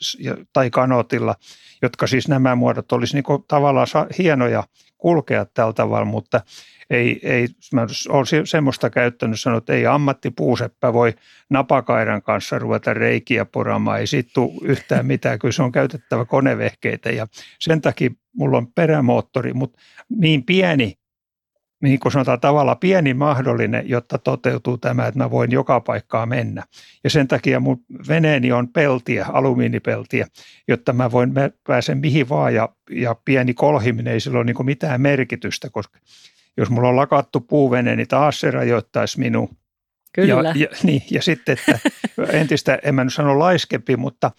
tai 0.54 0.70
kanotilla, 0.70 1.36
jotka 1.82 2.08
siis 2.08 2.28
nämä 2.28 2.56
muodot 2.56 2.92
olisi 2.92 3.14
niin 3.16 3.44
tavallaan 3.48 3.88
hienoja 4.18 4.64
kulkea 4.98 5.46
tällä 5.46 5.74
tavalla, 5.74 6.06
mutta 6.06 6.42
ei, 6.90 7.20
ei 7.24 7.48
mä 7.74 7.88
olen 8.10 8.48
semmoista 8.48 8.90
käyttänyt, 8.90 9.40
sanonut, 9.40 9.62
että 9.62 9.74
ei 9.74 9.86
ammattipuuseppä 9.86 10.94
voi 10.94 11.14
napakairan 11.50 12.22
kanssa 12.22 12.60
ruveta 12.60 12.94
reikiä 12.94 13.46
poramaan, 13.46 14.00
ei 14.00 14.08
siitä 14.08 14.30
tule 14.34 14.52
yhtään 14.62 15.06
mitään, 15.06 15.40
kyllä 15.40 15.52
se 15.52 15.64
on 15.64 15.72
käytettävä 15.72 16.26
konevehkeitä 16.26 17.10
ja 17.10 17.28
sen 17.60 17.82
takia 17.82 18.10
mulla 18.36 18.58
on 18.58 18.74
perämoottori, 18.74 19.54
mutta 19.54 19.80
niin 20.10 20.44
pieni, 20.44 20.94
niin 21.86 22.00
kuin 22.00 22.12
sanotaan 22.12 22.40
tavalla 22.40 22.76
pieni 22.76 23.14
mahdollinen, 23.14 23.90
jotta 23.90 24.18
toteutuu 24.18 24.78
tämä, 24.78 25.08
että 25.08 25.20
mä 25.20 25.32
voin 25.32 25.52
joka 25.52 25.80
paikkaa 25.80 26.26
mennä. 26.26 26.64
Ja 27.04 27.10
sen 27.10 27.28
takia 27.28 27.60
mun 27.60 27.84
veneeni 28.08 28.52
on 28.52 28.68
peltiä, 28.68 29.26
alumiinipeltiä, 29.34 30.28
jotta 30.68 30.94
mä 30.94 31.12
voin 31.12 31.34
pääsen 31.68 31.98
mihin 31.98 32.30
vaan 32.30 32.54
ja, 32.54 32.70
ja 32.90 33.16
pieni 33.26 33.54
kolhiminen 33.54 34.14
ei 34.14 34.20
sillä 34.20 34.38
ole 34.38 34.46
niin 34.46 34.66
mitään 34.66 35.02
merkitystä, 35.02 35.70
koska 35.70 36.00
jos 36.58 36.70
mulla 36.70 36.90
on 36.90 36.96
lakattu 36.96 37.42
puuvene, 37.42 37.96
niin 37.96 38.08
taas 38.08 38.40
se 38.40 38.52
rajoittaisi 38.52 39.20
minua. 39.20 39.50
Kyllä. 40.14 40.34
Ja, 40.34 40.54
ja, 40.56 40.68
niin, 40.84 41.02
ja 41.12 41.22
sitten, 41.22 41.58
että 41.60 41.80
entistä, 42.40 42.80
en 42.84 42.96
mä 42.96 43.04
nyt 43.04 43.14
sano 43.14 43.40
laiskempi, 43.40 43.98
mutta 43.98 44.32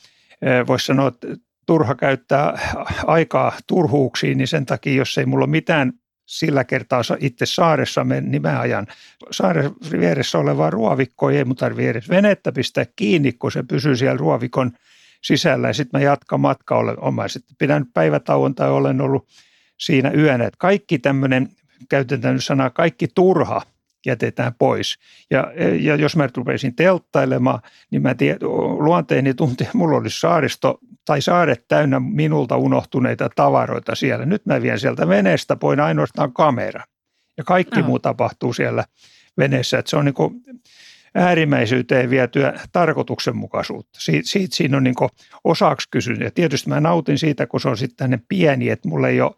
voisi 0.67 0.87
sanoa, 0.87 1.09
että 1.09 1.27
turha 1.67 1.95
käyttää 1.95 2.75
aikaa 3.07 3.53
turhuuksiin, 3.67 4.39
niin 4.39 4.49
sen 4.49 4.67
takia, 4.67 4.95
jos 4.95 5.19
ei 5.19 5.27
mulla 5.27 5.45
ole 5.45 5.51
mitään 5.51 5.93
sillä 6.27 6.65
kertaa 6.65 7.03
itse 7.21 7.47
saaressa, 7.47 8.05
niin 8.05 8.43
mä 8.43 8.61
ajan 8.61 8.87
saaren 9.31 9.71
vieressä 9.91 10.39
olevaa 10.39 10.71
ruovikkoa, 10.71 11.33
ei 11.33 11.45
mun 11.45 11.57
tarvitse 11.57 11.91
edes 11.91 12.09
venettä 12.09 12.53
pistää 12.53 12.85
kiinni, 12.97 13.33
kun 13.33 13.53
se 13.53 13.63
pysyy 13.63 13.97
siellä 13.97 14.17
ruovikon 14.17 14.73
sisällä 15.23 15.69
ja 15.69 15.75
sitten 15.75 16.01
mä 16.01 16.05
jatkan 16.05 16.41
matkaa, 16.41 16.79
olen 16.79 17.31
sitten 17.31 17.57
pidän 17.59 17.87
päivätauon 17.95 18.55
tai 18.55 18.71
olen 18.71 19.01
ollut 19.01 19.29
siinä 19.79 20.11
yönä. 20.11 20.45
Että 20.45 20.59
kaikki 20.59 20.99
tämmöinen 20.99 21.49
käytetään 21.89 22.35
nyt 22.35 22.45
sanaa 22.45 22.71
kaikki 22.71 23.09
turha 23.15 23.63
jätetään 24.07 24.55
pois. 24.59 24.99
Ja, 25.31 25.53
ja 25.81 25.97
jos 25.97 26.17
mä 26.17 26.29
rupesin 26.37 26.77
telttailemaan, 26.77 27.61
niin 27.91 28.03
mä 28.03 28.15
tiedän, 28.15 28.49
luonteeni 28.79 29.35
tunti, 29.35 29.69
mulla 29.75 29.97
olisi 29.97 30.21
saaristo 30.21 30.79
tai 31.07 31.23
saaret 31.23 31.69
täynnä 31.69 32.01
minulta 32.01 32.57
unohtuneita 32.57 33.31
tavaroita 33.37 33.95
siellä. 33.95 34.27
Nyt 34.27 34.47
mä 34.47 34.63
vien 34.63 34.81
sieltä 34.81 35.09
veneestä 35.09 35.57
poin 35.57 35.81
ainoastaan 35.81 36.33
kamera. 36.33 36.85
Ja 37.37 37.45
kaikki 37.45 37.81
no. 37.81 37.87
muu 37.87 37.99
tapahtuu 37.99 38.53
siellä 38.53 38.85
veneessä. 39.39 39.79
Että 39.79 39.91
se 39.91 39.97
on 39.97 40.05
niin 40.05 40.15
kuin 40.15 40.43
äärimmäisyyteen 41.15 42.11
vietyä 42.11 42.61
tarkoituksenmukaisuutta. 42.73 44.01
Siitä, 44.01 44.29
siitä 44.29 44.57
siinä 44.57 44.77
on 44.77 44.85
niin 44.85 44.95
osaksi 45.45 45.89
kysynyt. 45.91 46.21
Ja 46.21 46.31
tietysti 46.31 46.69
mä 46.69 46.81
nautin 46.81 47.19
siitä, 47.19 47.47
kun 47.47 47.61
se 47.61 47.69
on 47.69 47.79
sitten 47.79 48.23
pieni, 48.29 48.71
että 48.71 48.89
mulla 48.89 49.09
ei 49.09 49.21
ole 49.21 49.33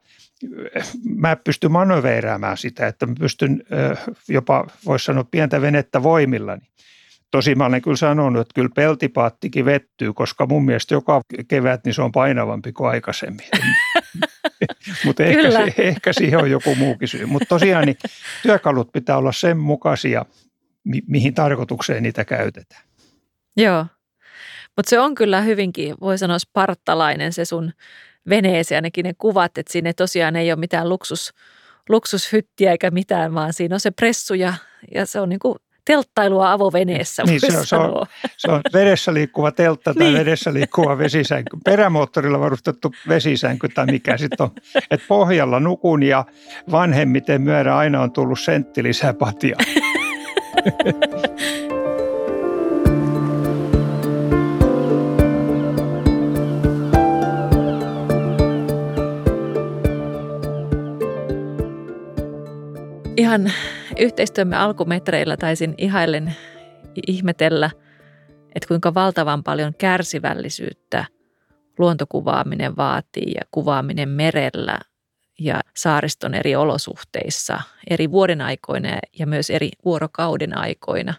mä 1.17 1.37
pystyn 1.37 1.73
manöveeraamaan 1.73 2.57
sitä, 2.57 2.87
että 2.87 3.07
mä 3.07 3.15
pystyn 3.19 3.65
jopa, 4.29 4.67
voisi 4.87 5.05
sanoa, 5.05 5.25
pientä 5.25 5.61
venettä 5.61 6.03
voimillani. 6.03 6.63
Tosi 7.31 7.55
mä 7.55 7.67
olen 7.67 7.83
kyllä 7.83 7.97
sanonut, 7.97 8.41
että 8.41 8.55
kyllä 8.55 8.69
peltipaattikin 8.75 9.65
vettyy, 9.65 10.13
koska 10.13 10.47
mun 10.47 10.65
mielestä 10.65 10.95
joka 10.95 11.23
kevät 11.49 11.85
niin 11.85 11.95
se 11.95 12.03
on 12.03 12.13
painavampi 12.13 12.73
kuin 12.73 12.91
aikaisemmin. 12.91 13.47
Mutta 15.05 15.25
ehkä, 15.25 15.51
se, 15.51 15.75
ehkä 15.79 16.13
siihen 16.13 16.39
on 16.39 16.51
joku 16.51 16.75
muukin 16.75 17.09
syy. 17.09 17.27
Mutta 17.27 17.49
tosiaan 17.49 17.85
niin 17.85 17.99
työkalut 18.43 18.93
pitää 18.93 19.17
olla 19.17 19.33
sen 19.33 19.59
mukaisia, 19.59 20.25
mi- 20.85 21.03
mihin 21.07 21.35
tarkoitukseen 21.35 22.03
niitä 22.03 22.25
käytetään. 22.25 22.83
Joo, 23.57 23.87
mutta 24.77 24.91
se 24.91 25.01
on 25.01 25.15
kyllä 25.15 25.41
hyvinkin, 25.41 25.95
voi 26.01 26.19
sanoa, 26.19 26.39
spartalainen 26.39 27.33
se 27.33 27.45
sun 27.45 27.73
veneeseen 28.29 28.77
ainakin 28.77 29.05
ne 29.05 29.15
kuvat, 29.19 29.59
että 29.59 29.73
sinne 29.73 29.93
tosiaan 29.93 30.37
ei 30.37 30.53
ole 30.53 30.61
mitään 30.61 30.89
luksus, 30.89 31.35
luksushyttiä 31.89 32.71
eikä 32.71 32.91
mitään, 32.91 33.35
vaan 33.35 33.53
siinä 33.53 33.77
on 33.77 33.81
se 33.81 33.91
pressu 33.91 34.35
ja, 34.35 34.55
ja 34.95 35.07
se 35.07 35.21
on 35.21 35.29
niin 35.29 35.39
kuin 35.39 35.59
telttailua 35.89 36.53
avoveneessä. 36.53 37.23
Niin, 37.23 37.41
se 37.41 37.59
on, 37.59 37.67
se, 37.67 37.77
on, 37.77 38.07
se 38.37 38.51
on 38.51 38.61
vedessä 38.73 39.15
liikkuva 39.15 39.53
teltta 39.53 39.95
tai 39.95 40.07
niin. 40.07 40.19
vedessä 40.19 40.55
liikkuva 40.55 40.99
vesisänky. 40.99 41.57
Perämoottorilla 41.65 42.41
varustettu 42.41 42.93
vesisänky 43.09 43.69
tai 43.69 43.87
mikä 43.87 44.17
sitten 44.17 44.45
on. 44.45 44.51
Että 44.91 45.07
pohjalla 45.09 45.61
nukun 45.61 46.03
ja 46.03 46.25
vanhemmiten 46.71 47.43
myödä 47.43 47.77
aina 47.77 48.01
on 48.01 48.13
tullut 48.13 48.41
sentti 48.41 48.83
lisää 48.83 49.15
patia. 49.15 49.57
ihan 63.17 63.53
yhteistyömme 63.99 64.57
alkumetreillä 64.57 65.37
taisin 65.37 65.75
ihailen 65.79 66.37
ihmetellä, 67.07 67.71
että 68.55 68.69
kuinka 68.69 68.95
valtavan 68.95 69.43
paljon 69.43 69.75
kärsivällisyyttä 69.75 71.05
luontokuvaaminen 71.79 72.77
vaatii 72.77 73.33
ja 73.35 73.43
kuvaaminen 73.51 74.09
merellä 74.09 74.79
ja 75.39 75.61
saariston 75.77 76.35
eri 76.35 76.57
olosuhteissa, 76.57 77.61
eri 77.91 78.11
vuoden 78.11 78.41
aikoina 78.41 78.89
ja 79.19 79.27
myös 79.27 79.51
eri 79.51 79.71
vuorokauden 79.85 80.59
aikoina. 80.59 81.15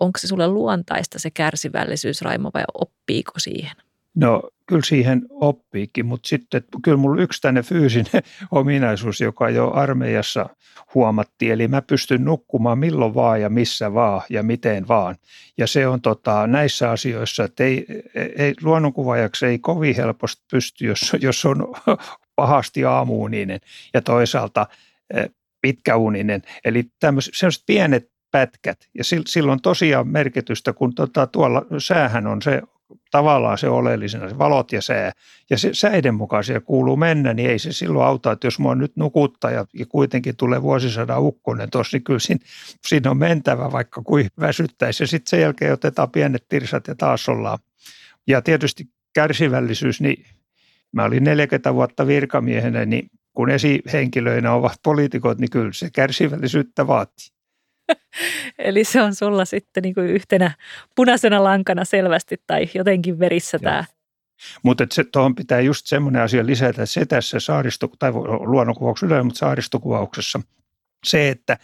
Onko 0.00 0.18
se 0.18 0.26
sulle 0.26 0.48
luontaista 0.48 1.18
se 1.18 1.30
kärsivällisyys, 1.30 2.22
Raimo, 2.22 2.50
vai 2.54 2.64
oppiiko 2.74 3.32
siihen? 3.38 3.76
No 4.14 4.50
kyllä 4.66 4.82
siihen 4.84 5.22
oppiikin, 5.30 6.06
mutta 6.06 6.28
sitten 6.28 6.64
kyllä 6.82 6.96
mulla 6.96 7.22
yksi 7.22 7.40
tänne 7.40 7.62
fyysinen 7.62 8.22
ominaisuus, 8.50 9.20
joka 9.20 9.50
jo 9.50 9.70
armeijassa 9.70 10.46
huomattiin, 10.94 11.52
eli 11.52 11.68
mä 11.68 11.82
pystyn 11.82 12.24
nukkumaan 12.24 12.78
milloin 12.78 13.14
vaan 13.14 13.40
ja 13.40 13.50
missä 13.50 13.94
vaan 13.94 14.22
ja 14.30 14.42
miten 14.42 14.88
vaan. 14.88 15.16
Ja 15.58 15.66
se 15.66 15.86
on 15.86 16.00
tota, 16.00 16.46
näissä 16.46 16.90
asioissa, 16.90 17.44
että 17.44 17.64
ei, 17.64 17.86
ei, 18.36 18.54
luonnonkuvaajaksi 18.62 19.46
ei 19.46 19.58
kovin 19.58 19.96
helposti 19.96 20.42
pysty, 20.50 20.86
jos, 20.86 21.12
jos 21.20 21.44
on 21.44 21.74
pahasti 22.36 22.84
aamuuninen 22.84 23.60
ja 23.94 24.02
toisaalta 24.02 24.66
e, 25.14 25.24
pitkäuninen. 25.60 26.42
Eli 26.64 26.84
tämmöiset 27.00 27.62
pienet 27.66 28.10
pätkät. 28.30 28.78
Ja 28.98 29.04
silloin 29.26 29.62
tosiaan 29.62 30.08
merkitystä, 30.08 30.72
kun 30.72 30.94
tota, 30.94 31.26
tuolla 31.26 31.66
säähän 31.78 32.26
on 32.26 32.42
se 32.42 32.62
tavallaan 33.10 33.58
se 33.58 33.68
oleellisena, 33.68 34.28
se 34.28 34.38
valot 34.38 34.72
ja 34.72 34.82
sää. 34.82 35.12
Ja 35.50 35.58
se 35.58 35.70
säiden 35.72 36.14
mukaisia 36.14 36.60
kuuluu 36.60 36.96
mennä, 36.96 37.34
niin 37.34 37.50
ei 37.50 37.58
se 37.58 37.72
silloin 37.72 38.06
auta, 38.06 38.32
että 38.32 38.46
jos 38.46 38.58
mua 38.58 38.74
nyt 38.74 38.96
nukuttaa 38.96 39.50
ja, 39.50 39.66
ja 39.74 39.86
kuitenkin 39.86 40.36
tulee 40.36 40.62
vuosisadan 40.62 41.22
ukkonen 41.22 41.70
tuossa, 41.70 41.96
niin 41.96 42.04
kyllä 42.04 42.18
siinä, 42.18 42.44
siinä 42.86 43.10
on 43.10 43.18
mentävä, 43.18 43.72
vaikka 43.72 44.02
kuin 44.02 44.28
väsyttäisi. 44.40 45.02
Ja 45.02 45.06
sitten 45.06 45.30
sen 45.30 45.40
jälkeen 45.40 45.72
otetaan 45.72 46.10
pienet 46.10 46.44
tirsat 46.48 46.86
ja 46.88 46.94
taas 46.94 47.28
ollaan. 47.28 47.58
Ja 48.26 48.42
tietysti 48.42 48.88
kärsivällisyys, 49.14 50.00
niin 50.00 50.24
mä 50.92 51.04
olin 51.04 51.24
40 51.24 51.74
vuotta 51.74 52.06
virkamiehenä, 52.06 52.84
niin 52.84 53.10
kun 53.32 53.50
esihenkilöinä 53.50 54.52
ovat 54.52 54.80
poliitikot, 54.82 55.38
niin 55.38 55.50
kyllä 55.50 55.72
se 55.72 55.90
kärsivällisyyttä 55.90 56.86
vaatii. 56.86 57.26
Eli 58.58 58.84
se 58.84 59.02
on 59.02 59.14
sulla 59.14 59.44
sitten 59.44 59.82
niin 59.82 59.94
kuin 59.94 60.06
yhtenä 60.06 60.50
punaisena 60.96 61.44
lankana 61.44 61.84
selvästi 61.84 62.36
tai 62.46 62.68
jotenkin 62.74 63.18
verissä 63.18 63.58
Joo. 63.62 63.70
tämä 63.70 63.84
Mutta 64.62 64.84
tuohon 65.12 65.34
pitää 65.34 65.60
just 65.60 65.86
semmoinen 65.86 66.22
asia 66.22 66.46
lisätä, 66.46 66.68
että 66.68 66.86
se 66.86 67.06
tässä 67.06 67.40
saaristo, 67.40 67.90
tai 67.98 68.12
luonnonkuvauksessa 68.44 69.06
yleensä, 69.06 69.24
mutta 69.24 69.38
saaristokuvauksessa. 69.38 70.40
Se, 71.04 71.28
että 71.28 71.58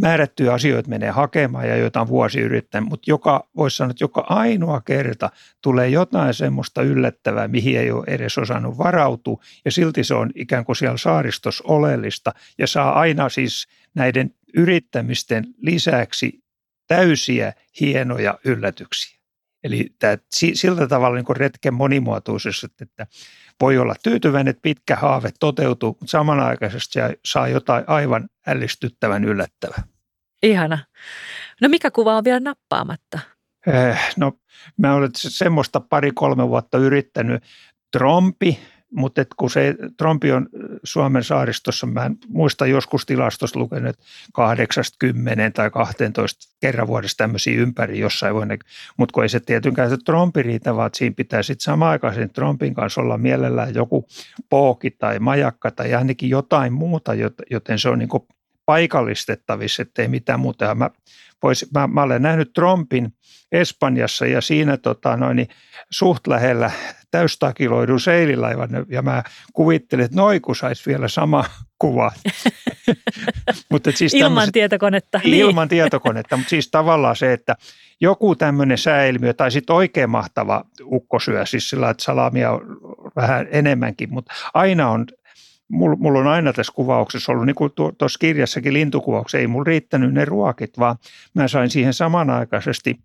määrättyjä 0.00 0.52
asioita 0.52 0.88
menee 0.88 1.10
hakemaan 1.10 1.68
ja 1.68 1.76
jotain 1.76 2.08
vuosi 2.08 2.40
yrittää, 2.40 2.80
mutta 2.80 3.10
joka, 3.10 3.48
voisi 3.56 3.76
sanoa, 3.76 3.90
että 3.90 4.04
joka 4.04 4.26
ainoa 4.28 4.80
kerta 4.80 5.30
tulee 5.62 5.88
jotain 5.88 6.34
semmoista 6.34 6.82
yllättävää, 6.82 7.48
mihin 7.48 7.78
ei 7.78 7.90
ole 7.90 8.04
edes 8.06 8.38
osannut 8.38 8.78
varautua 8.78 9.42
ja 9.64 9.70
silti 9.70 10.04
se 10.04 10.14
on 10.14 10.30
ikään 10.34 10.64
kuin 10.64 10.76
siellä 10.76 10.96
saaristossa 10.96 11.64
oleellista. 11.66 12.32
Ja 12.58 12.66
saa 12.66 13.00
aina 13.00 13.28
siis 13.28 13.68
näiden 13.94 14.34
yrittämisten 14.56 15.44
lisäksi 15.56 16.44
täysiä 16.86 17.52
hienoja 17.80 18.38
yllätyksiä. 18.44 19.18
Eli 19.64 19.90
tämä, 19.98 20.18
sillä 20.54 20.86
tavalla 20.86 21.16
niin 21.16 21.36
retken 21.36 21.74
monimuotoisuus, 21.74 22.66
että 22.80 23.06
voi 23.60 23.78
olla 23.78 23.94
tyytyväinen, 24.02 24.50
että 24.50 24.62
pitkä 24.62 24.96
haave 24.96 25.30
toteutuu, 25.40 25.88
mutta 26.00 26.10
samanaikaisesti 26.10 26.98
saa 27.24 27.48
jotain 27.48 27.84
aivan 27.86 28.28
ällistyttävän 28.46 29.24
yllättävää. 29.24 29.82
Ihana. 30.42 30.78
No 31.60 31.68
mikä 31.68 31.90
kuva 31.90 32.16
on 32.16 32.24
vielä 32.24 32.40
nappaamatta? 32.40 33.18
Eh, 33.66 34.00
no 34.16 34.32
mä 34.76 34.94
olen 34.94 35.10
semmoista 35.14 35.80
pari-kolme 35.80 36.48
vuotta 36.48 36.78
yrittänyt. 36.78 37.42
Trompi, 37.92 38.58
mutta 38.94 39.24
kun 39.36 39.50
se 39.50 39.74
trompi 39.96 40.32
on 40.32 40.48
Suomen 40.84 41.24
saaristossa, 41.24 41.86
mä 41.86 42.04
en 42.04 42.16
muista 42.28 42.66
joskus 42.66 43.06
tilastossa 43.06 43.58
lukenut 43.58 43.96
80 44.32 45.50
tai 45.50 45.70
12 45.70 46.54
kerran 46.60 46.86
vuodessa 46.86 47.16
tämmöisiä 47.16 47.60
ympäri 47.60 47.98
jossain 47.98 48.34
voi 48.34 48.46
mutta 48.96 49.12
kun 49.12 49.22
ei 49.22 49.28
se 49.28 49.40
tietenkään 49.40 49.90
se 49.90 49.96
trompi 50.04 50.42
riitä, 50.42 50.76
vaan 50.76 50.90
siinä 50.94 51.14
pitää 51.16 51.42
sitten 51.42 51.64
samaan 51.64 51.90
aikaan 51.90 52.14
sen 52.14 52.30
kanssa 52.74 53.00
olla 53.00 53.18
mielellään 53.18 53.74
joku 53.74 54.06
pooki 54.50 54.90
tai 54.90 55.18
majakka 55.18 55.70
tai 55.70 55.94
ainakin 55.94 56.30
jotain 56.30 56.72
muuta, 56.72 57.12
joten 57.50 57.78
se 57.78 57.88
on 57.88 57.98
niin 57.98 58.08
paikallistettavissa, 58.66 59.82
ettei 59.82 60.08
mitään 60.08 60.40
muuta. 60.40 60.74
Mä, 60.74 60.90
vois, 61.42 61.66
mä, 61.74 61.86
mä 61.86 62.02
olen 62.02 62.22
nähnyt 62.22 62.52
Trompin 62.52 63.12
Espanjassa 63.52 64.26
ja 64.26 64.40
siinä 64.40 64.76
tota, 64.76 65.16
noin, 65.16 65.36
niin 65.36 65.48
suht 65.90 66.26
lähellä 66.26 66.70
täystakiloidun 67.10 68.00
seililaivan 68.00 68.68
ja 68.88 69.02
mä 69.02 69.22
kuvittelin, 69.52 70.04
että 70.04 70.16
noin 70.16 70.42
kun 70.42 70.56
saisi 70.56 70.82
vielä 70.86 71.08
sama 71.08 71.44
kuva. 71.78 72.12
mutta 73.70 73.92
siis 73.92 74.14
ilman 74.14 74.52
tietokonetta. 74.52 75.20
Ilman 75.24 75.62
niin. 75.62 75.68
tietokonetta, 75.68 76.36
mutta 76.36 76.50
siis 76.50 76.70
tavallaan 76.70 77.16
se, 77.16 77.32
että 77.32 77.56
joku 78.00 78.36
tämmöinen 78.36 78.78
sääilmiö 78.78 79.34
tai 79.34 79.50
sitten 79.50 79.76
oikein 79.76 80.10
mahtava 80.10 80.64
ukkosyö, 80.84 81.46
siis 81.46 81.70
sillä 81.70 81.90
että 81.90 82.04
salamia 82.04 82.52
on 82.52 82.60
vähän 83.16 83.48
enemmänkin, 83.50 84.12
mutta 84.12 84.34
aina 84.54 84.90
on 84.90 85.06
mulla, 85.68 85.96
mulla 85.96 86.18
on 86.18 86.26
aina 86.26 86.52
tässä 86.52 86.72
kuvauksessa 86.76 87.32
ollut, 87.32 87.46
niin 87.46 87.54
kuin 87.54 87.72
tuossa 87.98 88.18
kirjassakin 88.18 88.72
lintukuvauksessa, 88.72 89.38
ei 89.38 89.46
mulla 89.46 89.64
riittänyt 89.64 90.14
ne 90.14 90.24
ruokit, 90.24 90.78
vaan 90.78 90.96
mä 91.34 91.48
sain 91.48 91.70
siihen 91.70 91.94
samanaikaisesti 91.94 92.96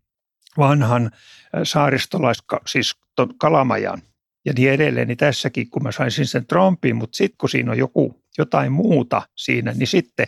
vanhan 0.58 1.06
äh, 1.06 1.62
saaristolais, 1.64 2.44
siis 2.68 2.96
kalamajan 3.38 4.02
ja 4.46 4.54
niin 4.54 4.72
edelleen, 4.72 5.08
niin 5.08 5.18
tässäkin, 5.18 5.70
kun 5.70 5.84
mä 5.84 5.92
sain 5.92 6.12
sen 6.12 6.46
trompin, 6.46 6.96
mutta 6.96 7.16
sitten 7.16 7.38
kun 7.38 7.50
siinä 7.50 7.72
on 7.72 7.78
joku, 7.78 8.24
jotain 8.38 8.72
muuta 8.72 9.22
siinä, 9.36 9.72
niin 9.72 9.88
sitten 9.88 10.28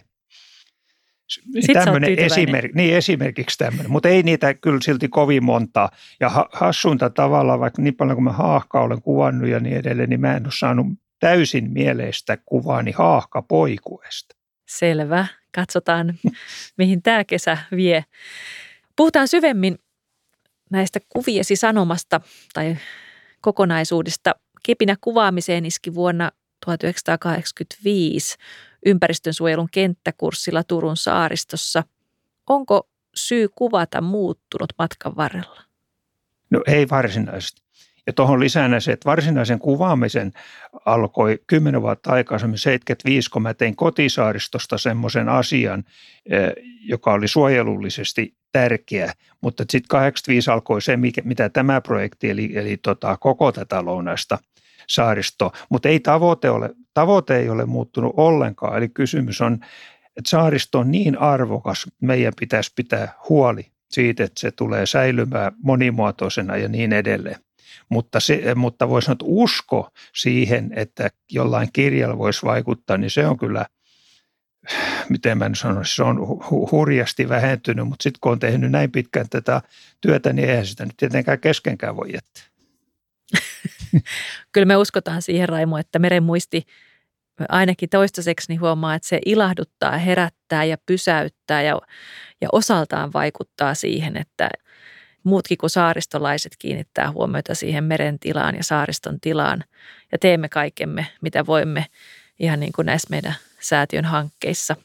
sitten 1.59 1.83
tämmöinen 1.85 2.19
esimerk, 2.19 2.73
niin 2.73 2.95
esimerkiksi 2.95 3.57
tämmöinen, 3.57 3.91
mutta 3.91 4.09
ei 4.09 4.23
niitä 4.23 4.53
kyllä 4.53 4.79
silti 4.81 5.07
kovin 5.07 5.43
montaa. 5.43 5.89
Ja 6.19 6.47
hassuinta 6.51 7.09
tavalla, 7.09 7.59
vaikka 7.59 7.81
niin 7.81 7.95
paljon 7.95 8.15
kuin 8.15 8.23
mä 8.23 8.31
haahka 8.31 8.81
olen 8.81 9.01
kuvannut 9.01 9.49
ja 9.49 9.59
niin 9.59 9.77
edelleen, 9.77 10.09
niin 10.09 10.21
mä 10.21 10.35
en 10.35 10.45
ole 10.45 10.53
saanut 10.59 10.87
täysin 11.21 11.71
mieleistä 11.71 12.37
kuvaani 12.45 12.91
haahka 12.91 13.41
poikuesta. 13.41 14.35
Selvä. 14.67 15.27
Katsotaan, 15.55 16.13
mihin 16.77 17.01
tämä 17.01 17.23
kesä 17.23 17.57
vie. 17.75 18.05
Puhutaan 18.95 19.27
syvemmin 19.27 19.79
näistä 20.71 20.99
kuviesi 21.09 21.55
sanomasta 21.55 22.21
tai 22.53 22.77
kokonaisuudesta. 23.41 24.35
Kepinä 24.63 24.95
kuvaamiseen 25.01 25.65
iski 25.65 25.93
vuonna 25.93 26.31
1985 26.65 28.37
ympäristönsuojelun 28.85 29.69
kenttäkurssilla 29.71 30.63
Turun 30.63 30.97
saaristossa. 30.97 31.83
Onko 32.49 32.89
syy 33.15 33.47
kuvata 33.55 34.01
muuttunut 34.01 34.69
matkan 34.77 35.15
varrella? 35.15 35.61
No 36.49 36.61
ei 36.67 36.89
varsinaisesti. 36.89 37.61
Ja 38.11 38.15
tuohon 38.15 38.39
lisänä 38.39 38.79
se, 38.79 38.91
että 38.91 39.09
varsinaisen 39.09 39.59
kuvaamisen 39.59 40.31
alkoi 40.85 41.39
kymmenen 41.47 41.81
vuotta 41.81 42.11
aikaisemmin 42.11 42.57
75, 42.57 43.29
kun 43.29 43.41
mä 43.41 43.53
tein 43.53 43.75
kotisaaristosta 43.75 44.77
semmoisen 44.77 45.29
asian, 45.29 45.83
eh, 46.25 46.51
joka 46.81 47.13
oli 47.13 47.27
suojelullisesti 47.27 48.35
tärkeä. 48.51 49.13
Mutta 49.41 49.63
sitten 49.69 49.87
85 49.87 50.51
alkoi 50.51 50.81
se, 50.81 50.97
mitä 51.23 51.49
tämä 51.49 51.81
projekti, 51.81 52.29
eli, 52.29 52.51
eli 52.57 52.77
tota, 52.77 53.17
koko 53.17 53.51
tätä 53.51 53.85
lounasta 53.85 54.39
saaristo. 54.89 55.51
Mutta 55.69 55.89
ei 55.89 55.99
tavoite, 55.99 56.49
ole, 56.49 56.69
tavoite 56.93 57.37
ei 57.37 57.49
ole 57.49 57.65
muuttunut 57.65 58.13
ollenkaan. 58.17 58.77
Eli 58.77 58.89
kysymys 58.89 59.41
on, 59.41 59.53
että 60.17 60.29
saaristo 60.29 60.79
on 60.79 60.91
niin 60.91 61.17
arvokas, 61.17 61.87
meidän 62.01 62.33
pitäisi 62.39 62.71
pitää 62.75 63.13
huoli 63.29 63.65
siitä, 63.89 64.23
että 64.23 64.39
se 64.39 64.51
tulee 64.51 64.85
säilymään 64.85 65.51
monimuotoisena 65.63 66.57
ja 66.57 66.67
niin 66.67 66.93
edelleen. 66.93 67.39
Mutta, 67.91 68.19
se, 68.19 68.55
mutta 68.55 68.89
voisi 68.89 69.05
sanoa, 69.05 69.13
että 69.13 69.25
usko 69.27 69.89
siihen, 70.15 70.71
että 70.75 71.09
jollain 71.31 71.69
kirjalla 71.73 72.17
voisi 72.17 72.45
vaikuttaa, 72.45 72.97
niin 72.97 73.11
se 73.11 73.27
on 73.27 73.37
kyllä, 73.37 73.65
miten 75.09 75.37
mä 75.37 75.49
sanoisin, 75.53 75.95
se 75.95 76.03
on 76.03 76.17
hurjasti 76.71 77.29
vähentynyt, 77.29 77.87
mutta 77.87 78.03
sitten 78.03 78.19
kun 78.21 78.31
on 78.31 78.39
tehnyt 78.39 78.71
näin 78.71 78.91
pitkään 78.91 79.29
tätä 79.29 79.61
työtä, 80.01 80.33
niin 80.33 80.49
eihän 80.49 80.65
sitä 80.65 80.85
nyt 80.85 80.97
tietenkään 80.97 81.39
keskenkään 81.39 81.97
voi 81.97 82.13
jättää. 82.13 82.43
Kyllä 84.51 84.65
me 84.65 84.77
uskotaan 84.77 85.21
siihen, 85.21 85.49
Raimo, 85.49 85.77
että 85.77 85.99
meren 85.99 86.23
muisti 86.23 86.65
ainakin 87.49 87.89
toistaiseksi 87.89 88.45
niin 88.49 88.61
huomaa, 88.61 88.95
että 88.95 89.07
se 89.07 89.19
ilahduttaa, 89.25 89.97
herättää 89.97 90.63
ja 90.63 90.77
pysäyttää 90.85 91.61
ja, 91.61 91.81
ja 92.41 92.49
osaltaan 92.51 93.13
vaikuttaa 93.13 93.73
siihen, 93.73 94.17
että 94.17 94.49
muutkin 95.23 95.57
kuin 95.57 95.69
saaristolaiset 95.69 96.51
kiinnittää 96.59 97.11
huomiota 97.11 97.55
siihen 97.55 97.83
meren 97.83 98.19
tilaan 98.19 98.55
ja 98.55 98.63
saariston 98.63 99.19
tilaan 99.19 99.63
ja 100.11 100.17
teemme 100.17 100.49
kaikemme, 100.49 101.07
mitä 101.21 101.45
voimme 101.45 101.85
ihan 102.39 102.59
niin 102.59 102.73
kuin 102.73 102.85
näissä 102.85 103.07
meidän 103.09 103.35
säätiön 103.59 104.05
hankkeissa. 104.05 104.75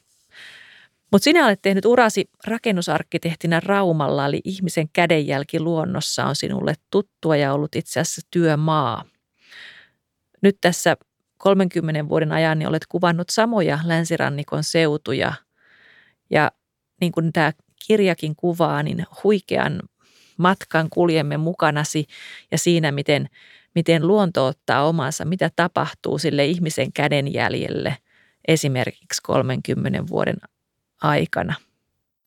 Mutta 1.11 1.23
sinä 1.23 1.45
olet 1.45 1.61
tehnyt 1.61 1.85
urasi 1.85 2.29
rakennusarkkitehtinä 2.47 3.59
Raumalla, 3.59 4.25
eli 4.25 4.41
ihmisen 4.43 4.89
kädenjälki 4.93 5.59
luonnossa 5.59 6.25
on 6.25 6.35
sinulle 6.35 6.73
tuttua 6.91 7.35
ja 7.35 7.53
ollut 7.53 7.75
itse 7.75 7.99
asiassa 7.99 8.27
työmaa. 8.31 9.03
Nyt 10.41 10.57
tässä 10.61 10.97
30 11.37 12.09
vuoden 12.09 12.31
ajan 12.31 12.59
niin 12.59 12.69
olet 12.69 12.85
kuvannut 12.89 13.29
samoja 13.29 13.79
länsirannikon 13.83 14.63
seutuja 14.63 15.33
ja 16.29 16.51
niin 17.01 17.11
kuin 17.11 17.33
tämä 17.33 17.53
kirjakin 17.87 18.35
kuvaa, 18.35 18.83
niin 18.83 19.05
huikean 19.23 19.79
matkan 20.37 20.89
kuljemme 20.89 21.37
mukanasi 21.37 22.07
ja 22.51 22.57
siinä, 22.57 22.91
miten, 22.91 23.29
miten 23.75 24.07
luonto 24.07 24.45
ottaa 24.45 24.87
omansa, 24.87 25.25
mitä 25.25 25.51
tapahtuu 25.55 26.17
sille 26.17 26.45
ihmisen 26.45 26.93
kädenjäljelle 26.93 27.97
esimerkiksi 28.47 29.21
30 29.23 30.07
vuoden 30.07 30.37
aikana. 31.01 31.55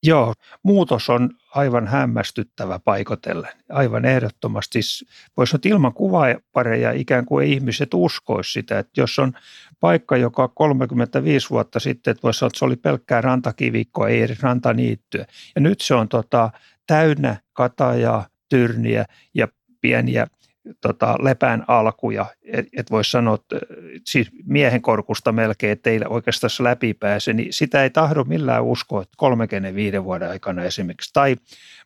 Joo, 0.03 0.35
muutos 0.63 1.11
on 1.11 1.31
aivan 1.55 1.87
hämmästyttävä 1.87 2.79
paikotellen. 2.79 3.53
Aivan 3.69 4.05
ehdottomasti. 4.05 4.83
Siis 4.83 5.09
voisi 5.37 5.57
olla 5.57 5.75
ilman 5.75 5.93
kuvapareja 5.93 6.93
ikään 6.93 7.27
kuin 7.27 7.47
ihmiset 7.47 7.95
uskoisi 7.95 8.53
sitä, 8.53 8.79
että 8.79 9.01
jos 9.01 9.19
on 9.19 9.33
paikka, 9.81 10.17
joka 10.17 10.49
35 10.49 11.51
vuotta 11.51 11.81
sitten, 11.81 12.11
että 12.11 12.23
voisi 12.23 12.39
sanoa, 12.39 12.49
että 12.49 12.59
se 12.59 12.65
oli 12.65 12.77
pelkkää 12.77 13.21
rantakivikkoa, 13.21 14.09
ei 14.09 14.23
edes 14.23 14.43
rantaniittyä. 14.43 15.27
Ja 15.55 15.61
nyt 15.61 15.81
se 15.81 15.95
on 15.95 16.09
tota, 16.09 16.51
täynnä 16.91 17.37
katajaa, 17.53 18.27
tyrniä 18.49 19.05
ja 19.35 19.49
pieniä 19.81 20.27
tota, 20.81 21.17
lepän 21.21 21.65
alkuja. 21.69 22.27
Et, 22.45 22.67
et 22.77 22.91
voisi 22.91 23.11
sanoa, 23.11 23.35
että 23.35 23.57
siis 24.07 24.31
miehen 24.45 24.83
korkusta 24.83 25.33
melkein, 25.33 25.73
että 25.73 25.91
ei 25.91 26.01
oikeastaan 26.09 26.51
läpi 26.61 26.95
pääse, 26.95 27.33
niin 27.33 27.53
sitä 27.53 27.83
ei 27.83 27.91
tahdo 27.91 28.25
millään 28.25 28.65
uskoa, 28.65 29.03
että 29.03 29.15
35 29.17 30.05
vuoden 30.05 30.31
aikana 30.31 30.63
esimerkiksi. 30.65 31.11
Tai 31.13 31.37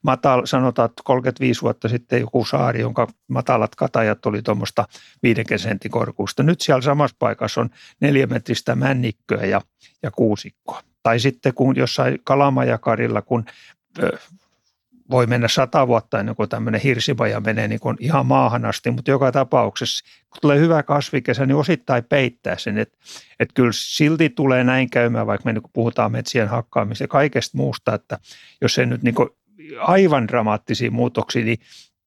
matal, 0.03 0.47
sanotaan, 0.47 0.87
että 0.87 1.03
35 1.05 1.63
vuotta 1.63 1.89
sitten 1.89 2.21
joku 2.21 2.45
saari, 2.45 2.81
jonka 2.81 3.07
matalat 3.29 3.75
katajat 3.75 4.27
oli 4.27 4.43
tuommoista 4.43 4.85
50 5.23 5.63
sentin 5.63 5.91
korkusta. 5.91 6.43
Nyt 6.43 6.61
siellä 6.61 6.83
samassa 6.83 7.17
paikassa 7.19 7.61
on 7.61 7.71
neljämetristä 8.01 8.75
männikköä 8.75 9.45
ja, 9.45 9.61
ja 10.03 10.11
kuusikkoa. 10.11 10.83
Tai 11.03 11.21
sitten 11.21 11.55
kun 11.55 11.77
jossain 11.77 12.19
kalamajakarilla, 12.25 13.23
kun 13.23 13.45
voi 15.11 15.27
mennä 15.27 15.49
sata 15.49 15.87
vuotta 15.87 16.21
ennen 16.21 16.37
kuin 16.37 16.49
tämmöinen 16.49 16.81
hirsipaja 16.81 17.41
menee 17.41 17.69
niin 17.69 17.81
kuin 17.81 17.97
ihan 18.01 18.27
maahan 18.27 18.65
asti, 18.65 18.91
mutta 18.91 19.11
joka 19.11 19.33
tapauksessa, 19.33 20.05
kun 20.31 20.39
tulee 20.41 20.59
hyvä 20.59 20.83
kasvikesä, 20.83 21.47
niin 21.47 21.57
osittain 21.57 22.05
peittää 22.05 22.59
sen, 22.59 22.79
että, 22.79 22.99
että 23.41 23.53
kyllä 23.55 23.73
silti 23.73 24.31
tulee 24.31 24.65
näin 24.65 24.91
käymään, 24.91 25.27
vaikka 25.27 25.45
me 25.45 25.53
niin 25.53 25.63
puhutaan 25.73 26.13
metsien 26.13 26.49
hakkaamisesta 26.49 27.05
ja 27.05 27.09
kaikesta 27.09 27.59
muusta, 27.59 27.95
että 27.95 28.19
jos 28.61 28.79
ei 28.79 28.87
nyt 28.87 29.03
niin 29.03 29.15
kuin 29.15 29.29
aivan 29.79 30.29
dramaattisia 30.29 30.91
muutoksia, 30.91 31.45
niin 31.45 31.59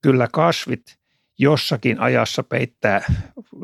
kyllä 0.02 0.28
kasvit 0.32 0.98
jossakin 1.40 2.00
ajassa 2.00 2.44
peittää, 2.44 3.02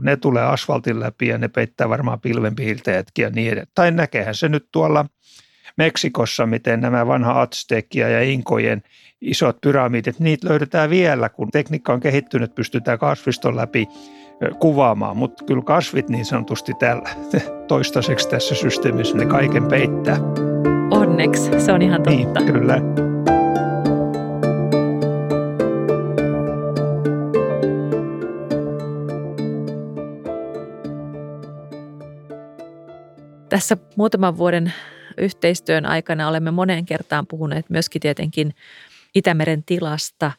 ne 0.02 0.18
tulee 0.18 0.44
asfaltin 0.44 1.00
läpi 1.00 1.28
ja 1.28 1.38
ne 1.38 1.48
peittää 1.48 1.90
varmaan 1.90 2.22
pilvenpiirteetkin 2.22 3.24
ja 3.24 3.30
niin 3.30 3.48
edelleen. 3.48 3.68
Tai 3.76 3.92
näkehän 3.92 4.36
se 4.36 4.50
nyt 4.50 4.68
tuolla 4.72 5.06
Meksikossa, 5.78 6.46
miten 6.46 6.82
nämä 6.82 7.08
vanha 7.08 7.42
Aztekia 7.42 8.10
ja 8.10 8.22
Inkojen 8.22 8.82
isot 9.22 9.62
pyramidit, 9.62 10.20
niitä 10.20 10.50
löydetään 10.50 10.90
vielä, 10.90 11.30
kun 11.30 11.52
tekniikka 11.52 11.94
on 11.94 12.00
kehittynyt, 12.00 12.56
pystytään 12.56 13.00
kasviston 13.00 13.56
läpi 13.56 13.88
kuvaamaan, 14.60 15.18
mutta 15.18 15.44
kyllä 15.46 15.64
kasvit 15.64 16.10
niin 16.10 16.26
sanotusti 16.26 16.74
täällä 16.80 17.10
toistaiseksi 17.68 18.30
tässä 18.30 18.56
systeemissä 18.56 19.18
ne 19.18 19.26
kaiken 19.26 19.68
peittää. 19.68 20.18
Onneksi, 20.92 21.60
se 21.60 21.72
on 21.72 21.82
ihan 21.82 22.04
totta. 22.04 22.40
Niin, 22.40 22.54
kyllä. 22.54 22.82
Tässä 33.50 33.78
muutaman 33.96 34.38
vuoden 34.38 34.74
yhteistyön 35.18 35.86
aikana 35.86 36.28
olemme 36.28 36.52
moneen 36.52 36.86
kertaan 36.86 37.28
puhuneet 37.28 37.70
myöskin 37.70 38.02
tietenkin 38.02 38.56
Itämeren 39.16 39.64
tilasta, 39.64 40.32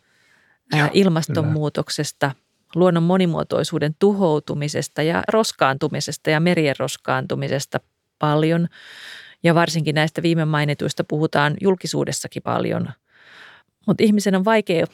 Joo, 0.77 0.89
ilmastonmuutoksesta, 0.93 2.27
kyllä. 2.29 2.45
luonnon 2.75 3.03
monimuotoisuuden 3.03 3.97
tuhoutumisesta 3.99 5.03
ja 5.03 5.23
roskaantumisesta 5.29 6.31
ja 6.31 6.41
merien 6.41 6.75
roskaantumisesta 6.79 7.81
paljon. 8.19 8.69
Ja 9.43 9.55
varsinkin 9.55 9.95
näistä 9.95 10.23
viime 10.23 10.45
mainituista 10.45 11.05
puhutaan 11.05 11.55
julkisuudessakin 11.61 12.43
paljon. 12.43 12.89
Mutta 13.87 14.05
ihmisen 14.05 14.35
on 14.35 14.45
vaikea, 14.45 14.87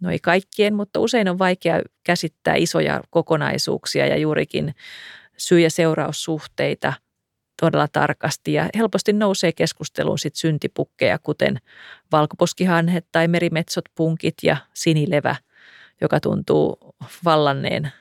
no 0.00 0.10
ei 0.10 0.18
kaikkien, 0.18 0.74
mutta 0.74 1.00
usein 1.00 1.28
on 1.28 1.38
vaikea 1.38 1.82
käsittää 2.04 2.54
isoja 2.54 3.00
kokonaisuuksia 3.10 4.06
ja 4.06 4.16
juurikin 4.16 4.74
syy- 5.36 5.60
ja 5.60 5.70
seuraussuhteita– 5.70 6.92
todella 7.60 7.88
tarkasti 7.92 8.52
ja 8.52 8.68
helposti 8.76 9.12
nousee 9.12 9.52
keskusteluun 9.52 10.18
sit 10.18 10.34
syntipukkeja, 10.34 11.18
kuten 11.18 11.58
valkoposkihanhet 12.12 13.06
tai 13.12 13.28
merimetsot, 13.28 13.84
punkit 13.94 14.34
ja 14.42 14.56
sinilevä, 14.74 15.36
joka 16.00 16.20
tuntuu 16.20 16.78
vallanneen 17.24 17.92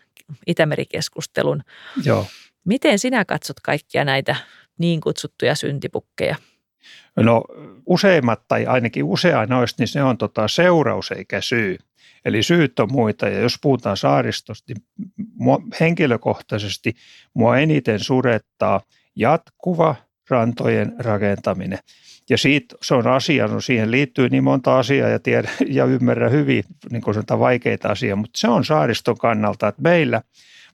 Itämerikeskustelun. 0.48 1.64
Joo. 2.04 2.26
Miten 2.66 3.00
sinä 3.00 3.26
katsot 3.26 3.60
kaikkia 3.60 4.06
näitä 4.06 4.36
niin 4.78 5.02
kutsuttuja 5.02 5.56
syntipukkeja? 5.56 6.36
No 7.16 7.44
useimmat 7.86 8.48
tai 8.48 8.66
ainakin 8.66 9.04
usein 9.04 9.50
noista, 9.50 9.82
niin 9.82 9.88
se 9.88 10.04
on 10.04 10.18
tota 10.18 10.48
seuraus 10.48 11.12
eikä 11.12 11.42
syy. 11.42 11.78
Eli 12.26 12.44
syyt 12.44 12.80
on 12.80 12.92
muita 12.92 13.30
ja 13.30 13.40
jos 13.40 13.56
puhutaan 13.62 13.98
saaristosta, 13.98 14.74
niin 14.74 14.84
mua, 15.34 15.60
henkilökohtaisesti 15.80 16.94
mua 17.34 17.58
eniten 17.58 18.00
surettaa– 18.00 18.82
jatkuva 19.20 19.96
rantojen 20.30 20.96
rakentaminen. 21.00 21.80
Ja 22.30 22.38
siitä, 22.38 22.76
se 22.82 22.96
on 22.96 23.08
asia, 23.08 23.48
no 23.48 23.62
siihen 23.62 23.92
liittyy 23.92 24.30
niin 24.30 24.44
monta 24.44 24.80
asiaa 24.80 25.10
ja, 25.10 25.20
tiedä, 25.20 25.50
ja 25.68 25.86
ymmärrä 25.86 26.30
hyvin 26.30 26.64
niin 26.92 27.02
kuin 27.02 27.14
sanotaan, 27.14 27.40
vaikeita 27.40 27.90
asioita, 27.90 28.16
mutta 28.16 28.40
se 28.40 28.48
on 28.48 28.66
saariston 28.66 29.18
kannalta, 29.18 29.68
että 29.68 29.82
meillä 29.82 30.22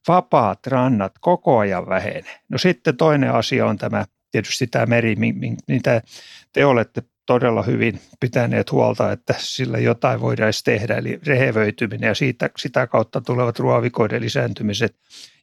vapaat 0.08 0.68
rannat 0.68 1.14
koko 1.22 1.58
ajan 1.58 1.90
vähenee. 1.90 2.40
No 2.50 2.58
sitten 2.58 2.98
toinen 2.98 3.32
asia 3.32 3.66
on 3.66 3.78
tämä 3.78 4.06
tietysti 4.32 4.68
tämä 4.68 4.86
meri, 4.86 5.16
mitä 5.68 6.02
te 6.54 6.66
olette 6.66 7.04
todella 7.26 7.64
hyvin 7.64 8.00
pitäneet 8.20 8.72
huolta, 8.72 9.12
että 9.12 9.36
sillä 9.38 9.78
jotain 9.78 10.22
voidaan 10.22 10.54
tehdä, 10.66 10.96
eli 10.96 11.20
rehevöityminen 11.28 12.08
ja 12.08 12.16
siitä, 12.16 12.50
sitä 12.58 12.88
kautta 12.88 13.22
tulevat 13.22 13.60
ruovikoiden 13.60 14.22
lisääntymiset 14.22 14.96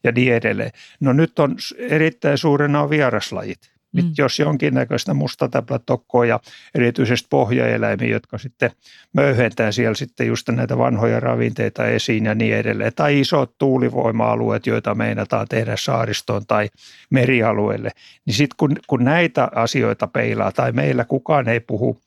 ja 0.04 0.12
niin 0.12 0.34
edelleen. 0.34 0.70
No 1.00 1.12
nyt 1.12 1.38
on 1.38 1.56
erittäin 1.78 2.38
suurena 2.38 2.90
vieraslajit. 2.90 3.71
Mm. 3.92 4.12
Jos 4.18 4.38
jonkinnäköistä 4.38 5.14
mustatäplätokkoa 5.14 6.26
ja 6.26 6.40
erityisesti 6.74 7.26
pohjaeläimiä, 7.30 8.08
jotka 8.08 8.38
sitten 8.38 8.70
möyhentää 9.12 9.72
siellä 9.72 9.94
sitten 9.94 10.26
just 10.26 10.48
näitä 10.48 10.78
vanhoja 10.78 11.20
ravinteita 11.20 11.86
esiin 11.86 12.24
ja 12.24 12.34
niin 12.34 12.56
edelleen. 12.56 12.92
Tai 12.96 13.20
isot 13.20 13.58
tuulivoima-alueet, 13.58 14.66
joita 14.66 14.94
meinataan 14.94 15.46
tehdä 15.48 15.76
saaristoon 15.76 16.46
tai 16.46 16.68
merialueelle. 17.10 17.90
Niin 18.26 18.34
sitten 18.34 18.56
kun, 18.56 18.76
kun 18.86 19.04
näitä 19.04 19.48
asioita 19.54 20.06
peilaa 20.06 20.52
tai 20.52 20.72
meillä 20.72 21.04
kukaan 21.04 21.48
ei 21.48 21.60
puhu 21.60 21.98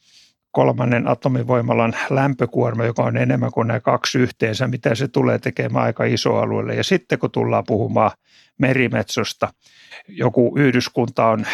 kolmannen 0.56 1.08
atomivoimalan 1.08 1.94
lämpökuorma, 2.10 2.86
joka 2.86 3.04
on 3.04 3.18
enemmän 3.18 3.52
kuin 3.52 3.68
nämä 3.68 3.80
kaksi 3.80 4.20
yhteensä, 4.20 4.68
mitä 4.68 4.96
se 4.96 5.08
tulee 5.08 5.40
tekemään 5.40 5.86
aika 5.86 6.04
iso 6.04 6.36
alueelle. 6.36 6.76
Ja 6.76 6.84
sitten 6.84 7.20
kun 7.20 7.32
tullaan 7.32 7.64
puhumaan 7.68 8.12
merimetsosta, 8.58 9.54
joku 10.08 10.54
yhdyskunta 10.58 11.28
on 11.28 11.46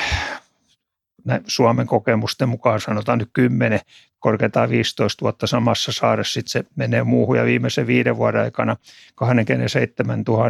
Suomen 1.48 1.88
kokemusten 1.88 2.50
mukaan 2.50 2.82
sanotaan 2.82 3.20
nyt 3.20 3.30
10, 3.34 3.80
korkeintaan 4.20 4.70
15 4.70 5.22
vuotta 5.22 5.48
samassa 5.48 5.92
saaressa, 5.92 6.34
sitten 6.34 6.52
se 6.52 6.64
menee 6.76 7.04
muuhun 7.04 7.38
ja 7.38 7.46
viimeisen 7.46 7.88
viiden 7.88 8.18
vuoden 8.18 8.42
aikana 8.42 8.76
27 9.16 10.24
000 10.28 10.50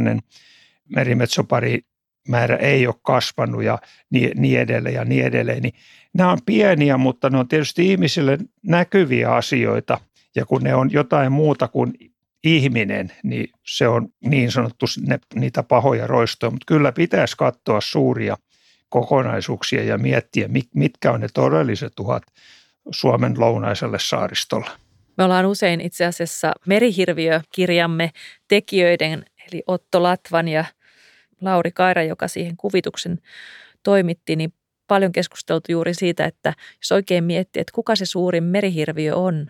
merimetsopari 0.96 1.80
määrä 2.28 2.56
ei 2.56 2.88
ole 2.88 2.96
kasvanut 3.02 3.64
ja 3.64 3.80
niin, 4.10 4.60
edelleen 4.60 4.96
ja 4.96 5.06
niin 5.06 5.26
edelleen. 5.26 5.62
Niin 5.62 5.74
nämä 6.14 6.32
on 6.32 6.40
pieniä, 6.46 6.98
mutta 6.98 7.30
ne 7.30 7.38
on 7.38 7.48
tietysti 7.48 7.92
ihmisille 7.92 8.38
näkyviä 8.64 9.32
asioita 9.32 10.00
ja 10.36 10.46
kun 10.46 10.64
ne 10.64 10.76
on 10.76 10.92
jotain 10.92 11.32
muuta 11.32 11.68
kuin 11.68 11.94
ihminen, 12.44 13.12
niin 13.24 13.50
se 13.66 13.88
on 13.88 14.10
niin 14.26 14.52
sanottu 14.52 14.86
ne, 15.08 15.20
niitä 15.36 15.64
pahoja 15.64 16.08
roistoja, 16.08 16.52
mutta 16.52 16.66
kyllä 16.68 16.92
pitäisi 16.92 17.38
katsoa 17.38 17.82
suuria 17.82 18.38
kokonaisuuksia 18.90 19.84
ja 19.84 19.98
miettiä, 19.98 20.50
mitkä 20.76 21.12
on 21.12 21.20
ne 21.20 21.28
todelliset 21.34 22.00
uhat 22.00 22.24
Suomen 22.92 23.34
lounaiselle 23.38 23.98
saaristolle. 24.00 24.70
Me 25.18 25.24
ollaan 25.24 25.46
usein 25.46 25.82
itse 25.82 26.06
asiassa 26.06 26.52
merihirviökirjamme 26.68 28.12
tekijöiden, 28.48 29.26
eli 29.52 29.64
Otto 29.68 30.04
Latvan 30.04 30.48
ja 30.48 30.66
Lauri 31.42 31.72
Kaira, 31.72 32.04
joka 32.04 32.28
siihen 32.28 32.58
kuvituksen 32.58 33.18
toimitti, 33.84 34.36
niin 34.36 34.54
paljon 34.88 35.12
keskusteltu 35.12 35.72
juuri 35.72 35.94
siitä, 35.94 36.26
että 36.26 36.54
jos 36.78 36.92
oikein 36.92 37.24
miettii, 37.24 37.62
että 37.62 37.74
kuka 37.76 37.96
se 37.96 38.06
suurin 38.06 38.44
merihirviö 38.44 39.16
on, 39.16 39.48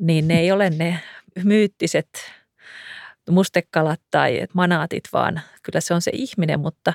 niin 0.00 0.28
ne 0.28 0.40
ei 0.40 0.52
ole 0.52 0.70
ne 0.70 1.00
myyttiset 1.44 2.08
mustekalat 3.30 4.00
tai 4.10 4.46
manaatit, 4.54 5.04
vaan 5.12 5.40
kyllä 5.62 5.80
se 5.80 5.94
on 5.94 6.02
se 6.02 6.10
ihminen, 6.14 6.60
mutta 6.60 6.92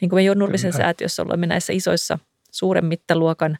niin 0.00 0.08
kuin 0.08 0.28
me 0.28 0.34
Nurmisen 0.34 0.72
säätiössä 0.72 1.22
olemme 1.22 1.46
näissä 1.46 1.72
isoissa 1.72 2.18
suuren 2.50 2.84
mittaluokan 2.84 3.58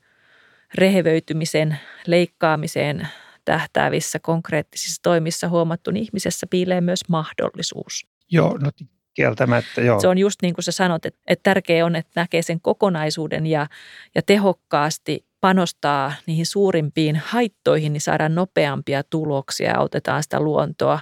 rehevöitymisen, 0.75 1.79
leikkaamiseen 2.07 3.09
tähtäävissä 3.45 4.19
konkreettisissa 4.19 5.03
toimissa 5.03 5.49
huomattu, 5.49 5.91
niin 5.91 6.03
ihmisessä 6.03 6.47
piilee 6.51 6.81
myös 6.81 7.01
mahdollisuus. 7.09 8.07
Joo, 8.31 8.59
no 8.59 8.71
kieltämättä, 9.17 9.81
joo. 9.81 10.01
Se 10.01 10.09
on 10.09 10.19
just 10.19 10.43
niin 10.43 10.55
kuin 10.55 10.65
sä 10.65 10.73
sanot, 10.73 11.07
että, 11.07 11.21
että 11.27 11.43
tärkeää 11.43 11.87
on, 11.87 11.97
että 11.97 12.21
näkee 12.21 12.43
sen 12.43 12.61
kokonaisuuden 12.61 13.47
ja, 13.47 13.67
ja 14.15 14.23
tehokkaasti 14.23 15.27
panostaa 15.41 16.13
niihin 16.27 16.47
suurimpiin 16.47 17.17
haittoihin, 17.17 17.93
niin 17.93 18.01
saadaan 18.01 18.35
nopeampia 18.35 19.03
tuloksia 19.03 19.71
ja 19.71 19.79
autetaan 19.79 20.23
sitä 20.23 20.41
luontoa. 20.41 21.01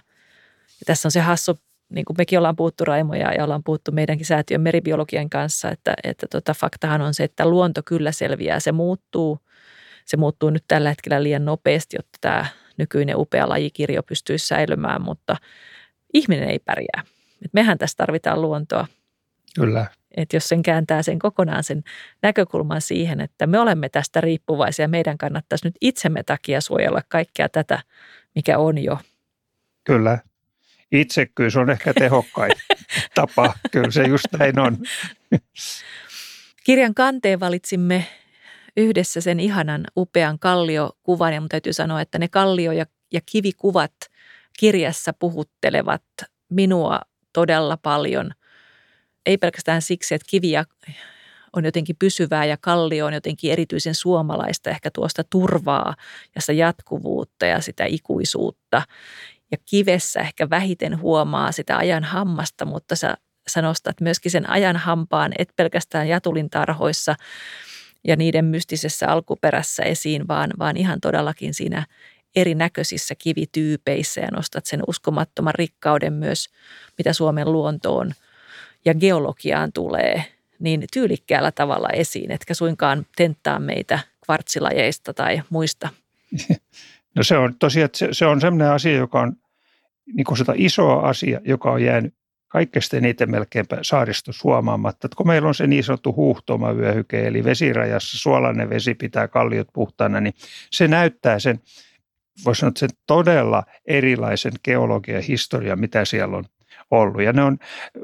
Ja 0.80 0.84
tässä 0.86 1.08
on 1.08 1.12
se 1.12 1.20
hassu, 1.20 1.58
niin 1.88 2.04
kuin 2.04 2.16
mekin 2.18 2.38
ollaan 2.38 2.56
puhuttu 2.56 2.84
Raimoja 2.84 3.32
ja 3.32 3.44
ollaan 3.44 3.64
puhuttu 3.64 3.92
meidänkin 3.92 4.26
säätiön 4.26 4.60
meribiologian 4.60 5.30
kanssa, 5.30 5.70
että, 5.70 5.94
että 6.04 6.26
tota, 6.30 6.54
faktahan 6.54 7.00
on 7.00 7.14
se, 7.14 7.24
että 7.24 7.48
luonto 7.48 7.80
kyllä 7.84 8.12
selviää, 8.12 8.60
se 8.60 8.72
muuttuu. 8.72 9.38
Se 10.04 10.16
muuttuu 10.16 10.50
nyt 10.50 10.64
tällä 10.68 10.88
hetkellä 10.88 11.22
liian 11.22 11.44
nopeasti, 11.44 11.96
jotta 11.96 12.18
tämä 12.20 12.46
nykyinen 12.76 13.16
upea 13.16 13.48
lajikirjo 13.48 14.02
pystyisi 14.02 14.46
säilymään, 14.46 15.02
mutta 15.02 15.36
ihminen 16.14 16.50
ei 16.50 16.58
pärjää. 16.58 17.13
Et 17.44 17.52
mehän 17.52 17.78
tässä 17.78 17.96
tarvitaan 17.96 18.42
luontoa. 18.42 18.86
Kyllä. 19.54 19.86
Et 20.16 20.32
jos 20.32 20.48
sen 20.48 20.62
kääntää 20.62 21.02
sen 21.02 21.18
kokonaan 21.18 21.64
sen 21.64 21.82
näkökulman 22.22 22.80
siihen, 22.80 23.20
että 23.20 23.46
me 23.46 23.58
olemme 23.58 23.88
tästä 23.88 24.20
riippuvaisia, 24.20 24.88
meidän 24.88 25.18
kannattaisi 25.18 25.66
nyt 25.66 25.74
itsemme 25.80 26.22
takia 26.22 26.60
suojella 26.60 27.02
kaikkea 27.08 27.48
tätä, 27.48 27.82
mikä 28.34 28.58
on 28.58 28.78
jo. 28.78 28.98
Kyllä. 29.84 30.18
Itsekkyys 30.92 31.56
on 31.56 31.70
ehkä 31.70 31.94
tehokkain 31.94 32.52
tapa. 33.14 33.54
Kyllä 33.70 33.90
se 33.90 34.02
just 34.02 34.26
näin 34.38 34.58
on. 34.58 34.78
Kirjan 36.64 36.94
kanteen 36.94 37.40
valitsimme 37.40 38.06
yhdessä 38.76 39.20
sen 39.20 39.40
ihanan 39.40 39.84
upean 39.96 40.38
kalliokuvan 40.38 41.34
ja 41.34 41.40
mun 41.40 41.48
täytyy 41.48 41.72
sanoa, 41.72 42.00
että 42.00 42.18
ne 42.18 42.28
kallio- 42.28 42.72
ja, 42.72 42.86
ja 43.12 43.20
kivikuvat 43.26 43.94
kirjassa 44.58 45.12
puhuttelevat 45.12 46.02
minua 46.50 47.00
todella 47.34 47.76
paljon. 47.76 48.30
Ei 49.26 49.38
pelkästään 49.38 49.82
siksi, 49.82 50.14
että 50.14 50.26
kiviä 50.30 50.64
on 51.56 51.64
jotenkin 51.64 51.96
pysyvää 51.98 52.44
ja 52.44 52.56
kallio 52.60 53.06
on 53.06 53.14
jotenkin 53.14 53.52
erityisen 53.52 53.94
suomalaista, 53.94 54.70
ehkä 54.70 54.90
tuosta 54.90 55.24
turvaa 55.30 55.94
ja 56.34 56.40
sitä 56.40 56.52
jatkuvuutta 56.52 57.46
ja 57.46 57.60
sitä 57.60 57.84
ikuisuutta. 57.84 58.82
Ja 59.50 59.58
kivessä 59.70 60.20
ehkä 60.20 60.50
vähiten 60.50 61.00
huomaa 61.00 61.52
sitä 61.52 61.76
ajan 61.76 62.04
hammasta, 62.04 62.64
mutta 62.64 62.96
sä, 62.96 63.16
sä 63.48 63.62
nostat 63.62 64.00
myöskin 64.00 64.32
sen 64.32 64.50
ajan 64.50 64.76
hampaan, 64.76 65.32
et 65.38 65.48
pelkästään 65.56 66.08
jatulin 66.08 66.50
tarhoissa 66.50 67.14
ja 68.04 68.16
niiden 68.16 68.44
mystisessä 68.44 69.08
alkuperässä 69.08 69.82
esiin, 69.82 70.28
vaan, 70.28 70.50
vaan 70.58 70.76
ihan 70.76 71.00
todellakin 71.00 71.54
siinä 71.54 71.86
erinäköisissä 72.36 73.14
kivityypeissä 73.14 74.20
ja 74.20 74.28
nostat 74.32 74.66
sen 74.66 74.80
uskomattoman 74.86 75.54
rikkauden 75.54 76.12
myös, 76.12 76.48
mitä 76.98 77.12
Suomen 77.12 77.52
luontoon 77.52 78.12
ja 78.84 78.94
geologiaan 78.94 79.72
tulee, 79.72 80.24
niin 80.58 80.84
tyylikkäällä 80.92 81.52
tavalla 81.52 81.88
esiin, 81.88 82.30
etkä 82.30 82.54
suinkaan 82.54 83.06
tenttaa 83.16 83.58
meitä 83.58 83.98
kvartsilajeista 84.24 85.14
tai 85.14 85.42
muista. 85.50 85.88
No 87.16 87.22
se 87.22 87.36
on 87.36 87.54
tosiaan, 87.58 87.90
se, 87.94 88.08
se 88.12 88.26
on 88.26 88.40
sellainen 88.40 88.70
asia, 88.70 88.96
joka 88.96 89.20
on 89.20 89.36
niin 90.12 90.24
kuin 90.24 90.38
sitä 90.38 90.52
isoa 90.56 91.08
asia, 91.08 91.40
joka 91.44 91.70
on 91.70 91.82
jäänyt 91.82 92.14
kaikkein 92.48 92.82
eniten 92.92 93.30
melkeinpä 93.30 93.78
saaristossa 93.82 94.40
huomaamatta. 94.44 95.06
Että 95.06 95.16
kun 95.16 95.26
meillä 95.26 95.48
on 95.48 95.54
se 95.54 95.66
niin 95.66 95.84
sanottu 95.84 96.12
huuhtoumavyöhyke, 96.12 97.26
eli 97.26 97.44
vesirajassa 97.44 98.18
suolainen 98.18 98.70
vesi 98.70 98.94
pitää 98.94 99.28
kalliot 99.28 99.68
puhtaana, 99.72 100.20
niin 100.20 100.34
se 100.70 100.88
näyttää 100.88 101.38
sen, 101.38 101.60
voisi 102.44 102.58
sanoa, 102.58 102.72
sen 102.76 102.88
todella 103.06 103.62
erilaisen 103.86 104.52
geologian 104.64 105.22
historian, 105.22 105.80
mitä 105.80 106.04
siellä 106.04 106.36
on 106.36 106.44
ollut. 106.90 107.22
Ja 107.22 107.32
ne 107.32 107.42
on, 107.42 107.58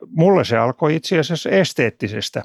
mulle 0.09 0.45
se 0.45 0.57
alkoi 0.57 0.97
itse 0.97 1.19
asiassa 1.19 1.51
esteettisestä 1.51 2.43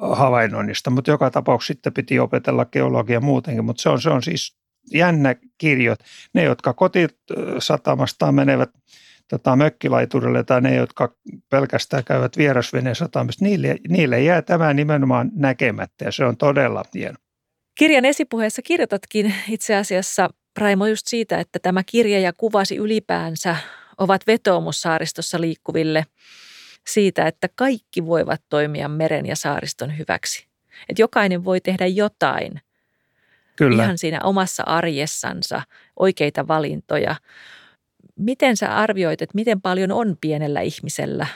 havainnoinnista, 0.00 0.90
mutta 0.90 1.10
joka 1.10 1.30
tapauksessa 1.30 1.72
sitten 1.72 1.92
piti 1.92 2.18
opetella 2.18 2.64
geologia 2.64 3.20
muutenkin, 3.20 3.64
mutta 3.64 3.82
se 3.82 3.88
on, 3.88 4.00
se 4.00 4.10
on 4.10 4.22
siis 4.22 4.56
jännä 4.92 5.36
kirjot. 5.58 5.98
Ne, 6.34 6.44
jotka 6.44 6.72
kotisatamastaan 6.72 8.34
menevät 8.34 8.70
tota, 9.28 9.56
mökkilaiturille 9.56 10.44
tai 10.44 10.60
ne, 10.60 10.74
jotka 10.74 11.14
pelkästään 11.50 12.04
käyvät 12.04 12.36
vierasveneen 12.38 12.96
satamista, 12.96 13.44
niille, 13.44 13.76
niille 13.88 14.22
jää 14.22 14.42
tämä 14.42 14.74
nimenomaan 14.74 15.30
näkemättä 15.34 16.04
ja 16.04 16.12
se 16.12 16.24
on 16.24 16.36
todella 16.36 16.84
hieno. 16.94 17.16
Kirjan 17.78 18.04
esipuheessa 18.04 18.62
kirjoitatkin 18.62 19.34
itse 19.48 19.76
asiassa, 19.76 20.30
Raimo, 20.58 20.86
just 20.86 21.06
siitä, 21.06 21.38
että 21.38 21.58
tämä 21.58 21.82
kirja 21.84 22.20
ja 22.20 22.32
kuvasi 22.32 22.76
ylipäänsä 22.76 23.56
ovat 23.98 24.26
vetoomus 24.26 24.80
saaristossa 24.80 25.40
liikkuville 25.40 26.06
siitä, 26.86 27.26
että 27.26 27.48
kaikki 27.54 28.06
voivat 28.06 28.42
toimia 28.48 28.88
meren 28.88 29.26
ja 29.26 29.36
saariston 29.36 29.98
hyväksi. 29.98 30.46
Että 30.88 31.02
jokainen 31.02 31.44
voi 31.44 31.60
tehdä 31.60 31.86
jotain 31.86 32.60
Kyllä. 33.56 33.82
ihan 33.82 33.98
siinä 33.98 34.20
omassa 34.24 34.62
arjessansa, 34.62 35.62
oikeita 35.98 36.48
valintoja. 36.48 37.16
Miten 38.16 38.56
sä 38.56 38.76
arvioit, 38.76 39.22
että 39.22 39.34
miten 39.34 39.60
paljon 39.60 39.92
on 39.92 40.16
pienellä 40.20 40.60
ihmisellä, 40.60 41.26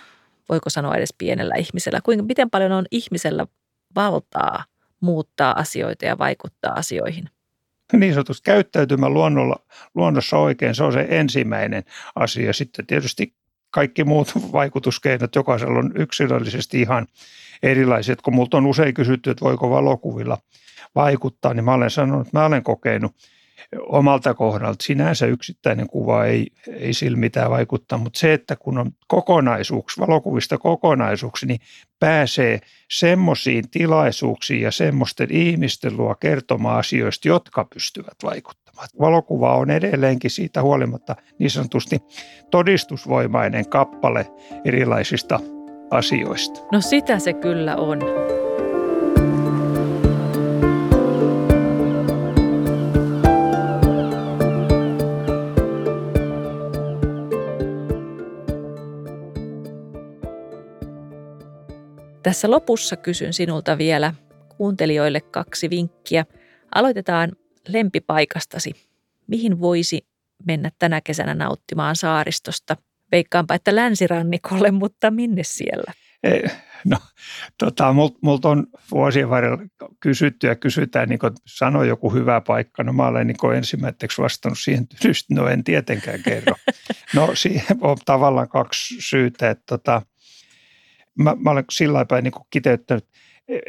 voiko 0.48 0.70
sanoa 0.70 0.96
edes 0.96 1.14
pienellä 1.18 1.54
ihmisellä, 1.54 2.00
kuinka, 2.02 2.24
miten 2.24 2.50
paljon 2.50 2.72
on 2.72 2.84
ihmisellä 2.90 3.46
valtaa 3.94 4.64
muuttaa 5.00 5.58
asioita 5.58 6.06
ja 6.06 6.18
vaikuttaa 6.18 6.72
asioihin? 6.72 7.28
niin 7.98 8.14
sanotusti 8.14 8.44
käyttäytymä 8.44 9.08
luonnolla, 9.08 9.56
luonnossa 9.94 10.38
oikein, 10.38 10.74
se 10.74 10.84
on 10.84 10.92
se 10.92 11.06
ensimmäinen 11.08 11.82
asia. 12.14 12.52
Sitten 12.52 12.86
tietysti 12.86 13.34
kaikki 13.70 14.04
muut 14.04 14.32
vaikutuskeinot 14.52 15.34
jokaisella 15.34 15.78
on 15.78 15.92
yksilöllisesti 15.94 16.80
ihan 16.80 17.06
erilaiset. 17.62 18.22
Kun 18.22 18.34
multa 18.34 18.56
on 18.56 18.66
usein 18.66 18.94
kysytty, 18.94 19.30
että 19.30 19.44
voiko 19.44 19.70
valokuvilla 19.70 20.38
vaikuttaa, 20.94 21.54
niin 21.54 21.64
mä 21.64 21.74
olen 21.74 21.90
sanonut, 21.90 22.26
että 22.26 22.38
mä 22.38 22.46
olen 22.46 22.62
kokenut 22.62 23.12
omalta 23.80 24.34
kohdalta. 24.34 24.84
Sinänsä 24.84 25.26
yksittäinen 25.26 25.86
kuva 25.86 26.24
ei, 26.24 26.46
ei 26.72 26.94
sillä 26.94 27.18
mitään 27.18 27.50
vaikuttaa, 27.50 27.98
mutta 27.98 28.18
se, 28.18 28.32
että 28.32 28.56
kun 28.56 28.78
on 28.78 28.90
kokonaisuuksi, 29.06 30.00
valokuvista 30.00 30.58
kokonaisuuksi, 30.58 31.46
niin 31.46 31.60
pääsee 32.00 32.60
semmoisiin 32.90 33.70
tilaisuuksiin 33.70 34.62
ja 34.62 34.70
semmoisten 34.70 35.28
ihmisten 35.30 35.96
luo 35.96 36.14
kertomaan 36.14 36.78
asioista, 36.78 37.28
jotka 37.28 37.66
pystyvät 37.74 38.16
vaikuttamaan. 38.22 38.88
Valokuva 39.00 39.56
on 39.56 39.70
edelleenkin 39.70 40.30
siitä 40.30 40.62
huolimatta 40.62 41.16
niin 41.38 41.50
sanotusti 41.50 41.98
todistusvoimainen 42.50 43.68
kappale 43.68 44.26
erilaisista 44.64 45.40
asioista. 45.90 46.60
No 46.72 46.80
sitä 46.80 47.18
se 47.18 47.32
kyllä 47.32 47.76
on. 47.76 47.98
Tässä 62.22 62.50
lopussa 62.50 62.96
kysyn 62.96 63.32
sinulta 63.32 63.78
vielä 63.78 64.14
kuuntelijoille 64.56 65.20
kaksi 65.20 65.70
vinkkiä. 65.70 66.24
Aloitetaan 66.74 67.32
lempipaikastasi. 67.68 68.72
Mihin 69.26 69.60
voisi 69.60 70.06
mennä 70.46 70.70
tänä 70.78 71.00
kesänä 71.00 71.34
nauttimaan 71.34 71.96
saaristosta? 71.96 72.76
Veikkaanpa, 73.12 73.54
että 73.54 73.76
länsirannikolle, 73.76 74.70
mutta 74.70 75.10
minne 75.10 75.42
siellä? 75.44 75.92
Ei, 76.22 76.44
no, 76.84 76.98
tota, 77.58 77.92
multa 77.92 78.18
mult 78.22 78.44
on 78.44 78.66
vuosien 78.90 79.30
varrella 79.30 79.58
kysytty 80.00 80.46
ja 80.46 80.56
kysytään, 80.56 81.08
niin 81.08 81.18
kuin 81.18 81.32
sanoi 81.46 81.88
joku 81.88 82.12
hyvä 82.12 82.40
paikka. 82.40 82.82
No 82.82 82.92
mä 82.92 83.06
olen 83.06 83.26
niin 83.26 83.54
ensimmäiseksi 83.56 84.22
vastannut 84.22 84.58
siihen 84.58 84.86
tylysti, 84.88 85.34
no 85.34 85.48
en 85.48 85.64
tietenkään 85.64 86.22
kerro. 86.22 86.54
No 87.14 87.30
siihen 87.34 87.76
on 87.80 87.96
tavallaan 88.04 88.48
kaksi 88.48 88.96
syytä, 89.00 89.50
että 89.50 89.62
tota, 89.66 90.02
mä, 91.18 91.36
mä 91.38 91.50
olen 91.50 91.64
sillä 91.70 92.04
päin 92.04 92.24
niin 92.24 92.32
kiteyttänyt, 92.50 93.08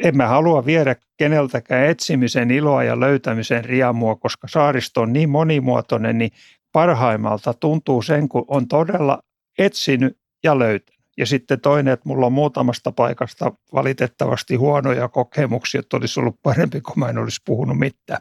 en 0.04 0.16
mä 0.16 0.28
halua 0.28 0.66
viedä 0.66 0.96
keneltäkään 1.16 1.86
etsimisen 1.86 2.50
iloa 2.50 2.84
ja 2.84 3.00
löytämisen 3.00 3.64
riamua, 3.64 4.16
koska 4.16 4.48
saaristo 4.48 5.00
on 5.00 5.12
niin 5.12 5.30
monimuotoinen, 5.30 6.18
niin 6.18 6.30
parhaimmalta 6.72 7.54
tuntuu 7.54 8.02
sen, 8.02 8.28
kun 8.28 8.44
on 8.48 8.68
todella 8.68 9.18
etsinyt 9.58 10.18
ja 10.44 10.58
löytänyt. 10.58 10.94
Ja 11.16 11.26
sitten 11.26 11.60
toinen, 11.60 11.92
että 11.94 12.08
mulla 12.08 12.26
on 12.26 12.32
muutamasta 12.32 12.92
paikasta 12.92 13.52
valitettavasti 13.72 14.56
huonoja 14.56 15.08
kokemuksia, 15.08 15.80
että 15.80 15.96
olisi 15.96 16.20
ollut 16.20 16.36
parempi, 16.42 16.80
kun 16.80 16.94
mä 16.96 17.08
en 17.08 17.18
olisi 17.18 17.40
puhunut 17.44 17.78
mitään. 17.78 18.20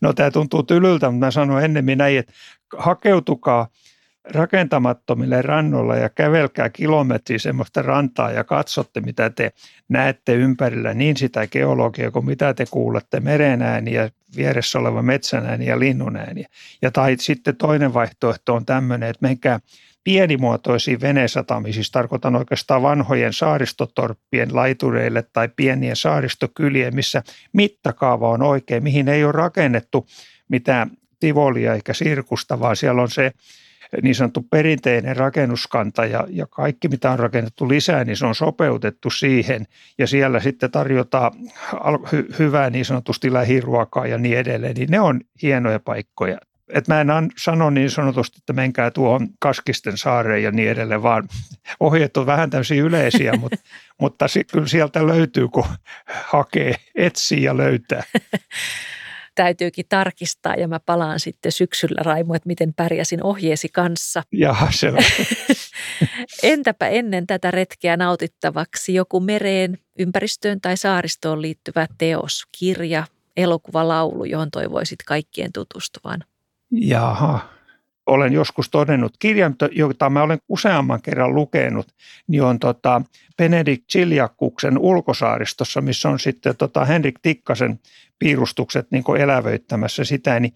No 0.00 0.12
tämä 0.12 0.30
tuntuu 0.30 0.62
tylyltä, 0.62 1.10
mutta 1.10 1.26
mä 1.26 1.30
sanon 1.30 1.64
ennemmin 1.64 1.98
näin, 1.98 2.18
että 2.18 2.32
hakeutukaa– 2.76 3.68
rakentamattomille 4.24 5.42
rannoilla 5.42 5.96
ja 5.96 6.08
kävelkää 6.08 6.70
kilometri 6.70 7.38
semmoista 7.38 7.82
rantaa 7.82 8.30
ja 8.30 8.44
katsotte, 8.44 9.00
mitä 9.00 9.30
te 9.30 9.52
näette 9.88 10.34
ympärillä, 10.34 10.94
niin 10.94 11.16
sitä 11.16 11.46
geologiaa 11.46 12.10
kuin 12.10 12.26
mitä 12.26 12.54
te 12.54 12.64
kuulette 12.70 13.20
merenääniä, 13.20 14.10
vieressä 14.36 14.78
oleva 14.78 15.02
metsänääni 15.02 15.66
ja 15.66 15.78
linnunääniä. 15.78 16.48
Ja 16.82 16.90
tai 16.90 17.16
sitten 17.18 17.56
toinen 17.56 17.94
vaihtoehto 17.94 18.54
on 18.54 18.66
tämmöinen, 18.66 19.10
että 19.10 19.26
menkää 19.26 19.60
pienimuotoisiin 20.04 21.00
venesatamisiin, 21.00 21.74
siis 21.74 21.90
tarkoitan 21.90 22.36
oikeastaan 22.36 22.82
vanhojen 22.82 23.32
saaristotorppien 23.32 24.56
laitureille 24.56 25.24
tai 25.32 25.48
pienien 25.56 25.96
saaristokylien, 25.96 26.94
missä 26.94 27.22
mittakaava 27.52 28.30
on 28.30 28.42
oikein, 28.42 28.82
mihin 28.82 29.08
ei 29.08 29.24
ole 29.24 29.32
rakennettu 29.32 30.06
mitään 30.48 30.90
tivolia 31.20 31.74
eikä 31.74 31.94
sirkusta, 31.94 32.60
vaan 32.60 32.76
siellä 32.76 33.02
on 33.02 33.10
se 33.10 33.32
niin 34.02 34.14
sanottu 34.14 34.46
perinteinen 34.50 35.16
rakennuskanta 35.16 36.04
ja, 36.04 36.26
ja 36.30 36.46
kaikki 36.46 36.88
mitä 36.88 37.10
on 37.10 37.18
rakennettu 37.18 37.68
lisää, 37.68 38.04
niin 38.04 38.16
se 38.16 38.26
on 38.26 38.34
sopeutettu 38.34 39.10
siihen 39.10 39.66
ja 39.98 40.06
siellä 40.06 40.40
sitten 40.40 40.70
tarjotaan 40.70 41.32
hy, 42.12 42.28
hyvää 42.38 42.70
niin 42.70 42.84
sanotusti 42.84 43.32
lähiruokaa 43.32 44.06
ja 44.06 44.18
niin 44.18 44.38
edelleen, 44.38 44.74
niin 44.74 44.90
ne 44.90 45.00
on 45.00 45.20
hienoja 45.42 45.80
paikkoja. 45.80 46.38
Et 46.68 46.88
mä 46.88 47.00
en 47.00 47.08
sano 47.38 47.70
niin 47.70 47.90
sanotusti, 47.90 48.38
että 48.38 48.52
menkää 48.52 48.90
tuohon 48.90 49.28
Kaskisten 49.38 49.98
saareen 49.98 50.42
ja 50.42 50.50
niin 50.50 50.70
edelleen, 50.70 51.02
vaan 51.02 51.28
ohjeet 51.80 52.16
on 52.16 52.26
vähän 52.26 52.50
täysin 52.50 52.78
yleisiä, 52.78 53.32
mutta, 53.40 53.56
mutta 54.00 54.26
kyllä 54.52 54.66
sieltä 54.66 55.06
löytyy, 55.06 55.48
kun 55.48 55.64
hakee, 56.06 56.74
etsii 56.94 57.42
ja 57.42 57.56
löytää. 57.56 58.02
täytyykin 59.34 59.84
tarkistaa 59.88 60.54
ja 60.54 60.68
mä 60.68 60.80
palaan 60.80 61.20
sitten 61.20 61.52
syksyllä 61.52 62.02
Raimo, 62.02 62.34
että 62.34 62.46
miten 62.46 62.74
pärjäsin 62.74 63.24
ohjeesi 63.24 63.68
kanssa. 63.68 64.22
Jaha, 64.32 64.68
se 64.72 64.88
on. 64.88 64.98
Entäpä 66.52 66.88
ennen 66.88 67.26
tätä 67.26 67.50
retkeä 67.50 67.96
nautittavaksi 67.96 68.94
joku 68.94 69.20
mereen, 69.20 69.78
ympäristöön 69.98 70.60
tai 70.60 70.76
saaristoon 70.76 71.42
liittyvä 71.42 71.86
teos, 71.98 72.42
kirja, 72.58 73.04
elokuvalaulu, 73.36 74.24
johon 74.24 74.50
toivoisit 74.50 74.98
kaikkien 75.06 75.52
tutustuvan? 75.52 76.24
Jaha, 76.70 77.48
olen 78.06 78.32
joskus 78.32 78.70
todennut, 78.70 79.12
kirjan, 79.18 79.54
jota 79.72 80.10
mä 80.10 80.22
olen 80.22 80.38
useamman 80.48 81.02
kerran 81.02 81.34
lukenut, 81.34 81.86
niin 82.26 82.42
on 82.42 82.58
tota 82.58 83.02
Benedikt 83.36 83.88
Chiljakuksen 83.88 84.78
ulkosaaristossa, 84.78 85.80
missä 85.80 86.08
on 86.08 86.18
sitten 86.18 86.56
tota 86.56 86.84
Henrik 86.84 87.18
Tikkasen 87.22 87.80
piirustukset 88.18 88.86
niin 88.90 89.04
elävöittämässä 89.18 90.04
sitä, 90.04 90.40
niin 90.40 90.52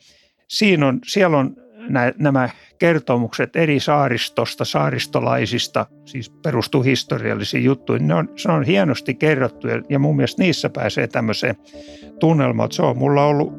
siinä 0.48 0.86
on, 0.86 1.00
siellä 1.06 1.38
on 1.38 1.56
nä, 1.88 2.12
nämä 2.18 2.48
kertomukset 2.78 3.56
eri 3.56 3.80
saaristosta, 3.80 4.64
saaristolaisista, 4.64 5.86
siis 6.04 6.30
perustuu 6.30 6.82
historiallisiin 6.82 7.64
juttuihin, 7.64 8.08
ne 8.08 8.14
on, 8.14 8.28
se 8.36 8.50
on 8.50 8.64
hienosti 8.64 9.14
kerrottu 9.14 9.68
ja, 9.68 9.82
ja 9.88 9.98
mun 9.98 10.16
mielestä 10.16 10.42
niissä 10.42 10.70
pääsee 10.70 11.06
tämmöiseen 11.06 11.56
tunnelmaan. 12.20 12.72
Se 12.72 12.82
on 12.82 12.98
mulla 12.98 13.24
ollut 13.26 13.52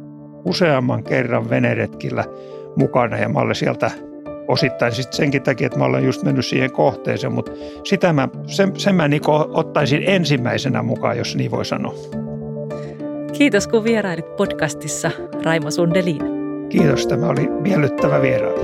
useamman 0.45 1.04
kerran 1.04 1.50
veneretkillä 1.50 2.26
mukana 2.77 3.17
ja 3.17 3.29
mä 3.29 3.39
olen 3.39 3.55
sieltä 3.55 3.91
osittain 4.47 4.91
sit 4.91 5.13
senkin 5.13 5.43
takia, 5.43 5.67
että 5.67 5.79
mä 5.79 5.85
olen 5.85 6.05
just 6.05 6.23
mennyt 6.23 6.45
siihen 6.45 6.71
kohteeseen, 6.71 7.33
mutta 7.33 7.51
sitä 7.83 8.13
mä, 8.13 8.29
sen, 8.45 8.79
sen 8.79 8.95
mä 8.95 9.07
niin 9.07 9.21
ottaisin 9.53 10.03
ensimmäisenä 10.05 10.83
mukaan, 10.83 11.17
jos 11.17 11.35
niin 11.35 11.51
voi 11.51 11.65
sanoa. 11.65 11.93
Kiitos 13.33 13.67
kun 13.67 13.83
vierailit 13.83 14.35
podcastissa, 14.35 15.11
Raimo 15.43 15.71
Sundelin. 15.71 16.19
Kiitos, 16.69 17.07
tämä 17.07 17.27
oli 17.27 17.47
miellyttävä 17.47 18.21
vierailu. 18.21 18.59